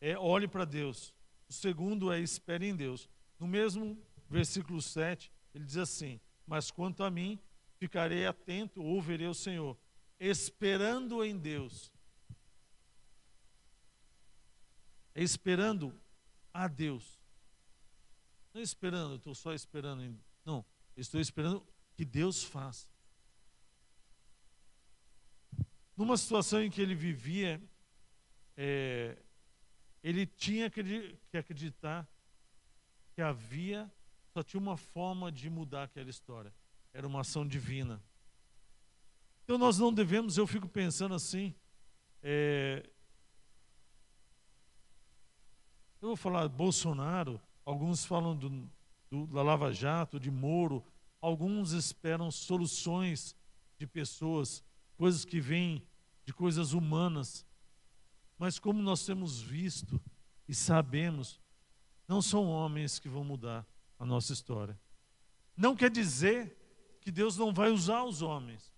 é 0.00 0.18
olhe 0.18 0.46
para 0.46 0.64
Deus. 0.64 1.14
O 1.48 1.52
segundo 1.52 2.12
é 2.12 2.20
espere 2.20 2.66
em 2.66 2.74
Deus. 2.74 3.08
No 3.38 3.46
mesmo 3.46 3.96
versículo 4.32 4.80
7, 4.80 5.30
ele 5.54 5.64
diz 5.64 5.76
assim: 5.76 6.18
Mas 6.46 6.70
quanto 6.70 7.04
a 7.04 7.10
mim, 7.10 7.38
ficarei 7.78 8.26
atento, 8.26 8.82
ouvirei 8.82 9.26
o 9.26 9.34
Senhor, 9.34 9.78
esperando 10.18 11.22
em 11.22 11.36
Deus. 11.36 11.92
É 15.14 15.22
esperando 15.22 15.94
a 16.52 16.66
Deus. 16.66 17.20
Não 18.54 18.60
é 18.60 18.64
esperando, 18.64 19.16
estou 19.16 19.34
só 19.34 19.52
esperando. 19.52 20.02
Em... 20.02 20.18
Não, 20.44 20.64
estou 20.96 21.20
esperando 21.20 21.66
que 21.94 22.04
Deus 22.04 22.42
faça. 22.42 22.88
Numa 25.94 26.16
situação 26.16 26.62
em 26.62 26.70
que 26.70 26.80
ele 26.80 26.94
vivia, 26.94 27.62
é, 28.56 29.18
ele 30.02 30.26
tinha 30.26 30.70
que 30.70 31.18
acreditar 31.36 32.08
que 33.14 33.20
havia, 33.20 33.90
só 34.32 34.42
tinha 34.42 34.60
uma 34.60 34.76
forma 34.76 35.30
de 35.30 35.50
mudar 35.50 35.84
aquela 35.84 36.08
história. 36.08 36.52
Era 36.92 37.06
uma 37.06 37.20
ação 37.20 37.46
divina. 37.46 38.02
Então 39.44 39.58
nós 39.58 39.78
não 39.78 39.92
devemos, 39.92 40.38
eu 40.38 40.46
fico 40.46 40.66
pensando 40.66 41.14
assim, 41.14 41.54
é, 42.22 42.88
eu 46.00 46.08
vou 46.08 46.16
falar 46.16 46.48
Bolsonaro, 46.48 47.40
alguns 47.64 48.04
falam 48.04 48.36
do, 48.36 48.70
do, 49.10 49.26
da 49.26 49.42
Lava 49.42 49.72
Jato, 49.72 50.18
de 50.18 50.30
Moro, 50.30 50.82
alguns 51.20 51.72
esperam 51.72 52.30
soluções 52.30 53.36
de 53.78 53.86
pessoas, 53.86 54.64
coisas 54.96 55.24
que 55.24 55.40
vêm 55.40 55.86
de 56.24 56.32
coisas 56.32 56.72
humanas. 56.72 57.44
Mas 58.38 58.58
como 58.58 58.80
nós 58.80 59.04
temos 59.04 59.42
visto 59.42 60.00
e 60.48 60.54
sabemos, 60.54 61.40
não 62.08 62.22
são 62.22 62.46
homens 62.46 62.98
que 62.98 63.08
vão 63.08 63.24
mudar 63.24 63.66
a 64.02 64.04
nossa 64.04 64.32
história. 64.32 64.76
Não 65.56 65.76
quer 65.76 65.88
dizer 65.88 66.58
que 67.00 67.12
Deus 67.12 67.36
não 67.36 67.54
vai 67.54 67.70
usar 67.70 68.02
os 68.02 68.20
homens, 68.20 68.74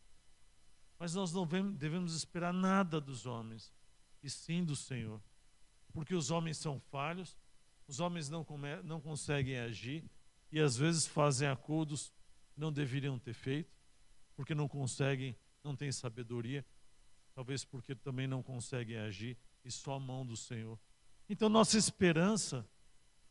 mas 0.98 1.14
nós 1.14 1.32
não 1.32 1.46
devemos 1.46 2.14
esperar 2.14 2.52
nada 2.52 3.00
dos 3.00 3.24
homens, 3.24 3.72
e 4.22 4.28
sim 4.28 4.62
do 4.62 4.76
Senhor. 4.76 5.18
Porque 5.94 6.14
os 6.14 6.30
homens 6.30 6.58
são 6.58 6.78
falhos, 6.78 7.38
os 7.88 8.00
homens 8.00 8.28
não, 8.28 8.44
come, 8.44 8.82
não 8.82 9.00
conseguem 9.00 9.58
agir 9.58 10.04
e 10.52 10.60
às 10.60 10.76
vezes 10.76 11.06
fazem 11.06 11.48
acordos 11.48 12.12
que 12.52 12.60
não 12.60 12.70
deveriam 12.70 13.18
ter 13.18 13.32
feito, 13.32 13.74
porque 14.36 14.54
não 14.54 14.68
conseguem, 14.68 15.34
não 15.62 15.74
têm 15.74 15.90
sabedoria, 15.90 16.66
talvez 17.34 17.64
porque 17.64 17.94
também 17.94 18.26
não 18.26 18.42
conseguem 18.42 18.98
agir 18.98 19.38
e 19.64 19.70
só 19.70 19.94
a 19.94 20.00
mão 20.00 20.26
do 20.26 20.36
Senhor. 20.36 20.78
Então 21.30 21.48
nossa 21.48 21.78
esperança 21.78 22.68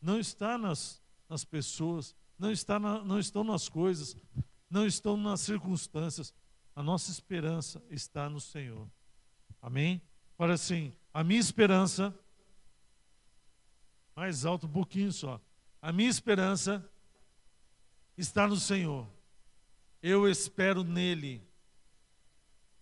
não 0.02 0.20
está 0.20 0.58
nas, 0.58 1.03
nas 1.34 1.44
pessoas, 1.44 2.16
não, 2.38 2.52
está 2.52 2.80
na, 2.80 3.04
não 3.04 3.20
estão 3.20 3.44
nas 3.44 3.68
coisas, 3.68 4.16
não 4.70 4.86
estão 4.86 5.18
nas 5.18 5.42
circunstâncias. 5.42 6.34
A 6.76 6.84
nossa 6.84 7.10
esperança 7.10 7.82
está 7.90 8.30
no 8.30 8.40
Senhor. 8.40 8.88
Amém? 9.60 10.00
Para 10.38 10.54
assim, 10.54 10.94
a 11.12 11.24
minha 11.24 11.40
esperança, 11.40 12.14
mais 14.16 14.46
alto 14.46 14.68
um 14.68 14.72
pouquinho 14.72 15.12
só, 15.12 15.42
a 15.82 15.92
minha 15.92 16.10
esperança 16.10 16.88
está 18.16 18.48
no 18.48 18.58
Senhor. 18.58 19.08
Eu 20.04 20.30
espero 20.30 20.84
nele. 20.84 21.42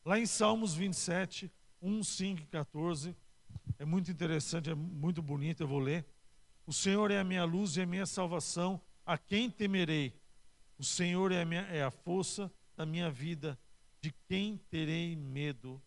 Lá 0.03 0.19
em 0.19 0.25
Salmos 0.25 0.73
27, 0.73 1.49
1, 1.81 2.03
5 2.03 2.41
e 2.41 2.45
14, 2.47 3.15
é 3.79 3.85
muito 3.85 4.11
interessante, 4.11 4.69
é 4.69 4.75
muito 4.75 5.21
bonito, 5.21 5.61
eu 5.61 5.67
vou 5.67 5.79
ler. 5.79 6.05
O 6.71 6.73
Senhor 6.73 7.11
é 7.11 7.19
a 7.19 7.23
minha 7.25 7.43
luz 7.43 7.75
e 7.75 7.81
a 7.81 7.85
minha 7.85 8.05
salvação, 8.05 8.79
a 9.05 9.17
quem 9.17 9.49
temerei? 9.49 10.17
O 10.79 10.85
Senhor 10.85 11.33
é 11.33 11.41
a, 11.41 11.45
minha, 11.45 11.63
é 11.63 11.83
a 11.83 11.91
força 11.91 12.49
da 12.77 12.85
minha 12.85 13.11
vida, 13.11 13.59
de 13.99 14.13
quem 14.25 14.55
terei 14.69 15.13
medo? 15.13 15.81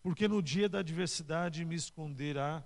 Porque 0.00 0.28
no 0.28 0.40
dia 0.40 0.68
da 0.68 0.78
adversidade 0.78 1.64
me 1.64 1.74
esconderá, 1.74 2.64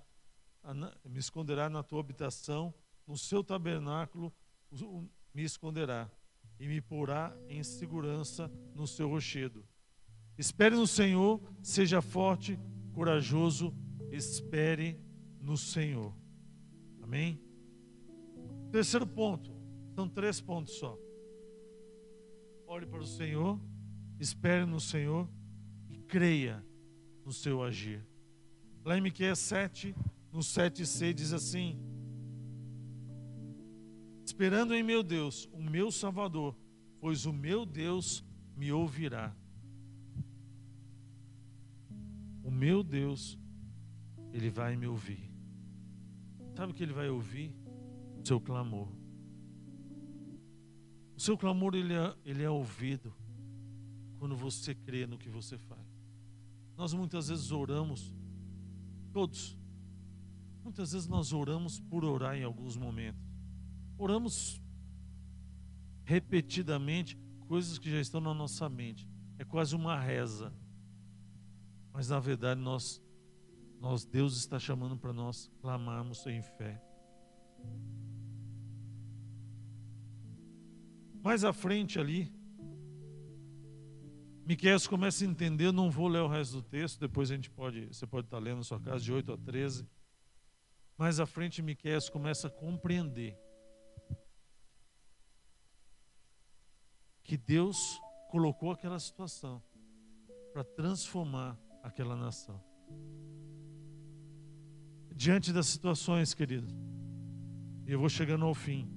me 1.03 1.17
esconderá 1.17 1.67
na 1.67 1.81
tua 1.81 2.01
habitação, 2.01 2.71
no 3.07 3.17
seu 3.17 3.43
tabernáculo 3.43 4.31
me 5.33 5.43
esconderá 5.43 6.07
e 6.59 6.67
me 6.67 6.79
porá 6.79 7.35
em 7.49 7.63
segurança 7.63 8.51
no 8.75 8.85
seu 8.85 9.09
rochedo. 9.09 9.67
Espere 10.37 10.75
no 10.75 10.85
Senhor, 10.85 11.41
seja 11.63 12.03
forte, 12.03 12.59
corajoso 12.93 13.75
espere 14.11 14.95
no 15.41 15.57
Senhor. 15.57 16.20
Amém? 17.11 17.37
Terceiro 18.71 19.05
ponto, 19.05 19.51
são 19.93 20.07
três 20.07 20.39
pontos 20.39 20.75
só. 20.75 20.97
Olhe 22.65 22.85
para 22.85 23.01
o 23.01 23.05
Senhor, 23.05 23.59
espere 24.17 24.65
no 24.65 24.79
Senhor 24.79 25.27
e 25.89 25.97
creia 25.97 26.65
no 27.25 27.33
seu 27.33 27.61
agir. 27.61 28.01
Lá 28.85 28.97
em 28.97 29.01
Miqueias 29.01 29.39
7, 29.39 29.93
no 30.31 30.41
7 30.41 30.85
c 30.85 31.13
diz 31.13 31.33
assim: 31.33 31.77
Esperando 34.25 34.73
em 34.73 34.81
meu 34.81 35.03
Deus, 35.03 35.49
o 35.51 35.61
meu 35.61 35.91
Salvador, 35.91 36.55
pois 36.97 37.25
o 37.25 37.33
meu 37.33 37.65
Deus 37.65 38.23
me 38.55 38.71
ouvirá. 38.71 39.35
O 42.41 42.49
meu 42.49 42.81
Deus 42.81 43.37
ele 44.31 44.49
vai 44.49 44.77
me 44.77 44.87
ouvir. 44.87 45.30
Sabe 46.61 46.73
o 46.73 46.75
que 46.75 46.83
ele 46.83 46.93
vai 46.93 47.09
ouvir? 47.09 47.51
O 48.19 48.23
seu 48.23 48.39
clamor. 48.39 48.87
O 51.17 51.19
seu 51.19 51.35
clamor 51.35 51.73
ele 51.73 51.95
é, 51.95 52.15
ele 52.23 52.43
é 52.43 52.49
ouvido 52.51 53.11
quando 54.19 54.35
você 54.35 54.75
crê 54.75 55.07
no 55.07 55.17
que 55.17 55.27
você 55.27 55.57
faz. 55.57 55.81
Nós 56.77 56.93
muitas 56.93 57.29
vezes 57.29 57.51
oramos, 57.51 58.13
todos, 59.11 59.57
muitas 60.63 60.91
vezes 60.91 61.07
nós 61.07 61.33
oramos 61.33 61.79
por 61.79 62.05
orar 62.05 62.35
em 62.35 62.43
alguns 62.43 62.77
momentos. 62.77 63.25
Oramos 63.97 64.61
repetidamente 66.03 67.17
coisas 67.47 67.79
que 67.79 67.89
já 67.89 67.99
estão 67.99 68.21
na 68.21 68.35
nossa 68.35 68.69
mente. 68.69 69.09
É 69.39 69.43
quase 69.43 69.75
uma 69.75 69.99
reza. 69.99 70.53
Mas 71.91 72.09
na 72.09 72.19
verdade 72.19 72.61
nós 72.61 73.01
nós, 73.81 74.05
Deus 74.05 74.37
está 74.37 74.59
chamando 74.59 74.95
para 74.95 75.11
nós 75.11 75.51
clamarmos 75.59 76.23
em 76.27 76.39
fé. 76.43 76.79
Mais 81.23 81.43
à 81.43 81.51
frente 81.51 81.99
ali, 81.99 82.31
Miquel 84.45 84.77
começa 84.87 85.25
a 85.25 85.27
entender, 85.27 85.65
eu 85.65 85.73
não 85.73 85.89
vou 85.89 86.07
ler 86.07 86.19
o 86.19 86.27
resto 86.27 86.57
do 86.57 86.61
texto, 86.61 86.99
depois 86.99 87.31
a 87.31 87.35
gente 87.35 87.49
pode, 87.49 87.87
você 87.87 88.05
pode 88.05 88.27
estar 88.27 88.37
lendo 88.37 88.57
na 88.57 88.63
sua 88.63 88.79
casa 88.79 89.03
de 89.03 89.11
8 89.11 89.33
a 89.33 89.37
13. 89.37 89.89
Mais 90.95 91.19
à 91.19 91.25
frente 91.25 91.59
Miquel 91.63 91.99
começa 92.11 92.47
a 92.47 92.51
compreender 92.51 93.35
que 97.23 97.35
Deus 97.35 97.99
colocou 98.29 98.71
aquela 98.71 98.99
situação 98.99 99.63
para 100.53 100.63
transformar 100.63 101.59
aquela 101.81 102.15
nação. 102.15 102.63
Diante 105.21 105.53
das 105.53 105.67
situações, 105.67 106.33
querido, 106.33 106.65
e 107.85 107.91
eu 107.91 107.99
vou 107.99 108.09
chegando 108.09 108.43
ao 108.43 108.55
fim. 108.55 108.89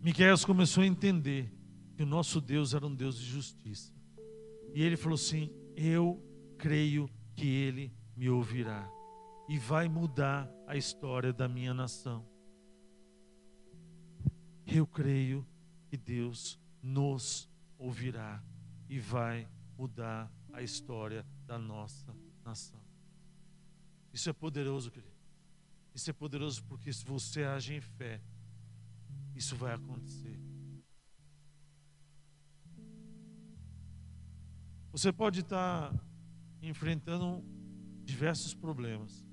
Miquel 0.00 0.34
começou 0.46 0.82
a 0.82 0.86
entender 0.86 1.52
que 1.94 2.02
o 2.02 2.06
nosso 2.06 2.40
Deus 2.40 2.72
era 2.72 2.86
um 2.86 2.94
Deus 2.94 3.18
de 3.18 3.26
justiça. 3.26 3.92
E 4.72 4.82
ele 4.82 4.96
falou 4.96 5.16
assim: 5.16 5.50
Eu 5.76 6.24
creio 6.56 7.06
que 7.34 7.46
ele 7.46 7.92
me 8.16 8.30
ouvirá 8.30 8.90
e 9.46 9.58
vai 9.58 9.90
mudar 9.90 10.50
a 10.66 10.74
história 10.74 11.30
da 11.30 11.46
minha 11.46 11.74
nação. 11.74 12.26
Eu 14.66 14.86
creio 14.86 15.46
que 15.90 15.98
Deus 15.98 16.58
nos 16.82 17.46
ouvirá 17.76 18.42
e 18.88 18.98
vai 18.98 19.46
mudar 19.76 20.32
a 20.50 20.62
história 20.62 21.26
da 21.44 21.58
nossa 21.58 22.16
nação. 22.42 22.83
Isso 24.14 24.30
é 24.30 24.32
poderoso, 24.32 24.92
querido. 24.92 25.12
Isso 25.92 26.08
é 26.08 26.12
poderoso 26.12 26.62
porque 26.64 26.92
se 26.92 27.04
você 27.04 27.42
age 27.42 27.74
em 27.74 27.80
fé, 27.80 28.22
isso 29.34 29.56
vai 29.56 29.74
acontecer. 29.74 30.38
Você 34.92 35.12
pode 35.12 35.40
estar 35.40 35.92
enfrentando 36.62 37.44
diversos 38.04 38.54
problemas. 38.54 39.26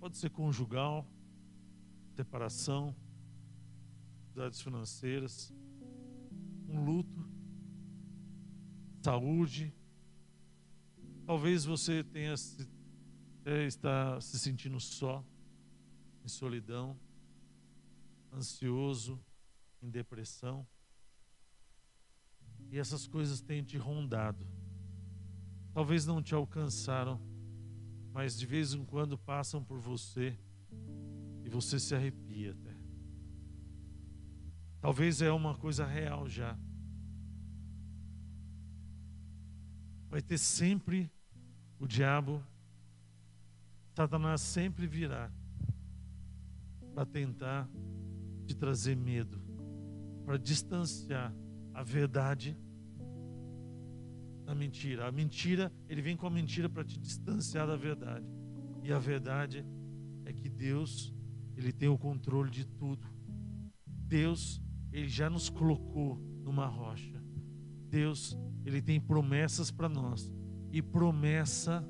Pode 0.00 0.16
ser 0.16 0.30
conjugal, 0.30 1.06
separação, 2.16 2.96
dificuldades 4.18 4.60
financeiras, 4.60 5.54
um 6.68 6.84
luto, 6.84 7.30
saúde. 9.02 9.72
Talvez 11.24 11.64
você 11.64 12.02
tenha 12.02 12.36
se, 12.36 12.68
é, 13.50 13.66
está 13.66 14.20
se 14.20 14.38
sentindo 14.38 14.78
só, 14.78 15.24
em 16.24 16.28
solidão, 16.28 16.96
ansioso, 18.32 19.20
em 19.82 19.90
depressão. 19.90 20.66
E 22.70 22.78
essas 22.78 23.06
coisas 23.08 23.40
têm 23.40 23.64
te 23.64 23.76
rondado. 23.76 24.46
Talvez 25.72 26.06
não 26.06 26.22
te 26.22 26.34
alcançaram, 26.34 27.20
mas 28.12 28.38
de 28.38 28.46
vez 28.46 28.72
em 28.72 28.84
quando 28.84 29.18
passam 29.18 29.64
por 29.64 29.78
você 29.80 30.38
e 31.44 31.48
você 31.48 31.80
se 31.80 31.94
arrepia 31.94 32.52
até. 32.52 32.76
Talvez 34.80 35.20
é 35.20 35.32
uma 35.32 35.56
coisa 35.56 35.84
real 35.84 36.28
já. 36.28 36.56
Vai 40.08 40.22
ter 40.22 40.38
sempre 40.38 41.10
o 41.78 41.86
diabo, 41.86 42.44
Satanás 43.94 44.40
sempre 44.40 44.86
virá 44.86 45.30
para 46.94 47.06
tentar 47.06 47.68
te 48.46 48.56
trazer 48.56 48.96
medo, 48.96 49.40
para 50.24 50.36
distanciar 50.36 51.34
a 51.74 51.82
verdade 51.82 52.56
da 54.44 54.54
mentira. 54.54 55.06
A 55.06 55.12
mentira, 55.12 55.72
ele 55.88 56.02
vem 56.02 56.16
com 56.16 56.26
a 56.26 56.30
mentira 56.30 56.68
para 56.68 56.84
te 56.84 56.98
distanciar 56.98 57.66
da 57.66 57.76
verdade. 57.76 58.26
E 58.82 58.92
a 58.92 58.98
verdade 58.98 59.64
é 60.24 60.32
que 60.32 60.48
Deus, 60.48 61.14
ele 61.56 61.72
tem 61.72 61.88
o 61.88 61.98
controle 61.98 62.50
de 62.50 62.64
tudo. 62.64 63.06
Deus 63.86 64.62
ele 64.92 65.08
já 65.08 65.30
nos 65.30 65.48
colocou 65.48 66.16
numa 66.42 66.66
rocha. 66.66 67.22
Deus, 67.88 68.36
Ele 68.64 68.82
tem 68.82 69.00
promessas 69.00 69.70
para 69.70 69.88
nós. 69.88 70.32
E 70.72 70.82
promessa, 70.82 71.84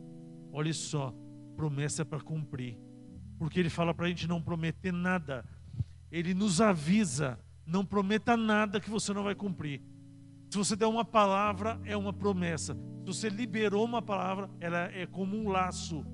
olha 0.53 0.73
só, 0.73 1.15
promessa 1.61 2.05
para 2.05 2.21
cumprir. 2.21 2.79
Porque 3.39 3.61
Ele 3.61 3.71
fala 3.71 3.93
para 3.93 4.07
a 4.07 4.09
gente 4.09 4.27
não 4.27 4.41
prometer 4.41 4.93
nada. 4.93 5.45
Ele 6.11 6.35
nos 6.35 6.61
avisa: 6.61 7.39
não 7.67 7.85
prometa 7.85 8.37
nada 8.37 8.81
que 8.81 8.91
você 8.91 9.13
não 9.13 9.25
vai 9.25 9.35
cumprir. 9.35 9.83
Se 10.51 10.59
você 10.59 10.75
der 10.75 10.87
uma 10.87 11.05
palavra, 11.05 11.81
é 11.85 11.97
uma 11.97 12.13
promessa. 12.13 12.75
Se 12.75 13.07
você 13.07 13.29
liberou 13.29 13.85
uma 13.85 14.03
palavra, 14.03 14.51
ela 14.59 14.91
é 14.93 15.07
como 15.07 15.37
um 15.37 15.49
laço. 15.49 16.05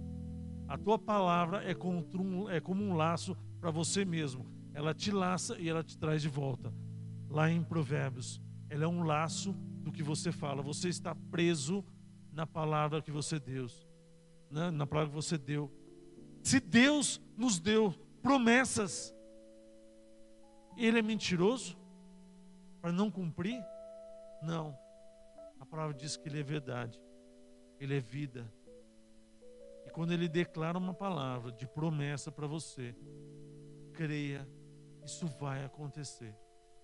A 0.69 0.77
tua 0.77 0.99
palavra 0.99 1.63
é 1.63 1.77
um, 1.85 2.51
é 2.51 2.61
como 2.61 2.83
um 2.83 2.95
laço 2.95 3.37
para 3.61 3.71
você 3.71 4.05
mesmo 4.05 4.57
ela 4.77 4.93
te 4.93 5.11
laça 5.11 5.59
e 5.59 5.71
ela 5.71 5.83
te 5.83 5.97
traz 5.97 6.21
de 6.21 6.29
volta. 6.29 6.71
Lá 7.31 7.51
em 7.51 7.63
Provérbios, 7.63 8.43
ela 8.69 8.85
é 8.85 8.87
um 8.87 9.03
laço 9.03 9.55
do 9.83 9.91
que 9.91 10.03
você 10.03 10.31
fala. 10.31 10.61
Você 10.61 10.91
está 10.91 11.15
preso 11.15 11.83
na 12.31 12.47
palavra 12.47 13.01
que 13.01 13.11
você 13.11 13.41
deu, 13.41 13.67
né? 14.51 14.71
na 14.71 14.87
palavra 14.87 15.11
que 15.11 15.17
você 15.17 15.37
deu. 15.39 15.71
Se 16.43 16.61
Deus 16.61 17.21
nos 17.37 17.59
deu 17.59 17.93
promessas, 18.23 19.15
Ele 20.77 20.99
é 20.99 21.03
mentiroso 21.03 21.77
para 22.81 22.93
não 22.93 23.11
cumprir? 23.11 23.61
Não. 24.43 24.77
A 25.59 25.67
palavra 25.67 25.95
diz 25.95 26.17
que 26.17 26.29
Ele 26.29 26.41
é 26.41 26.43
verdade, 26.43 27.01
Ele 27.81 27.97
é 27.97 28.01
vida. 28.01 28.53
E 29.87 29.91
quando 29.91 30.13
Ele 30.13 30.29
declara 30.29 30.79
uma 30.79 30.95
palavra 30.95 31.53
de 31.53 31.67
promessa 31.67 32.31
para 32.31 32.47
você, 32.47 32.95
creia 33.93 34.47
isso 35.07 35.27
vai 35.39 35.65
acontecer. 35.65 36.35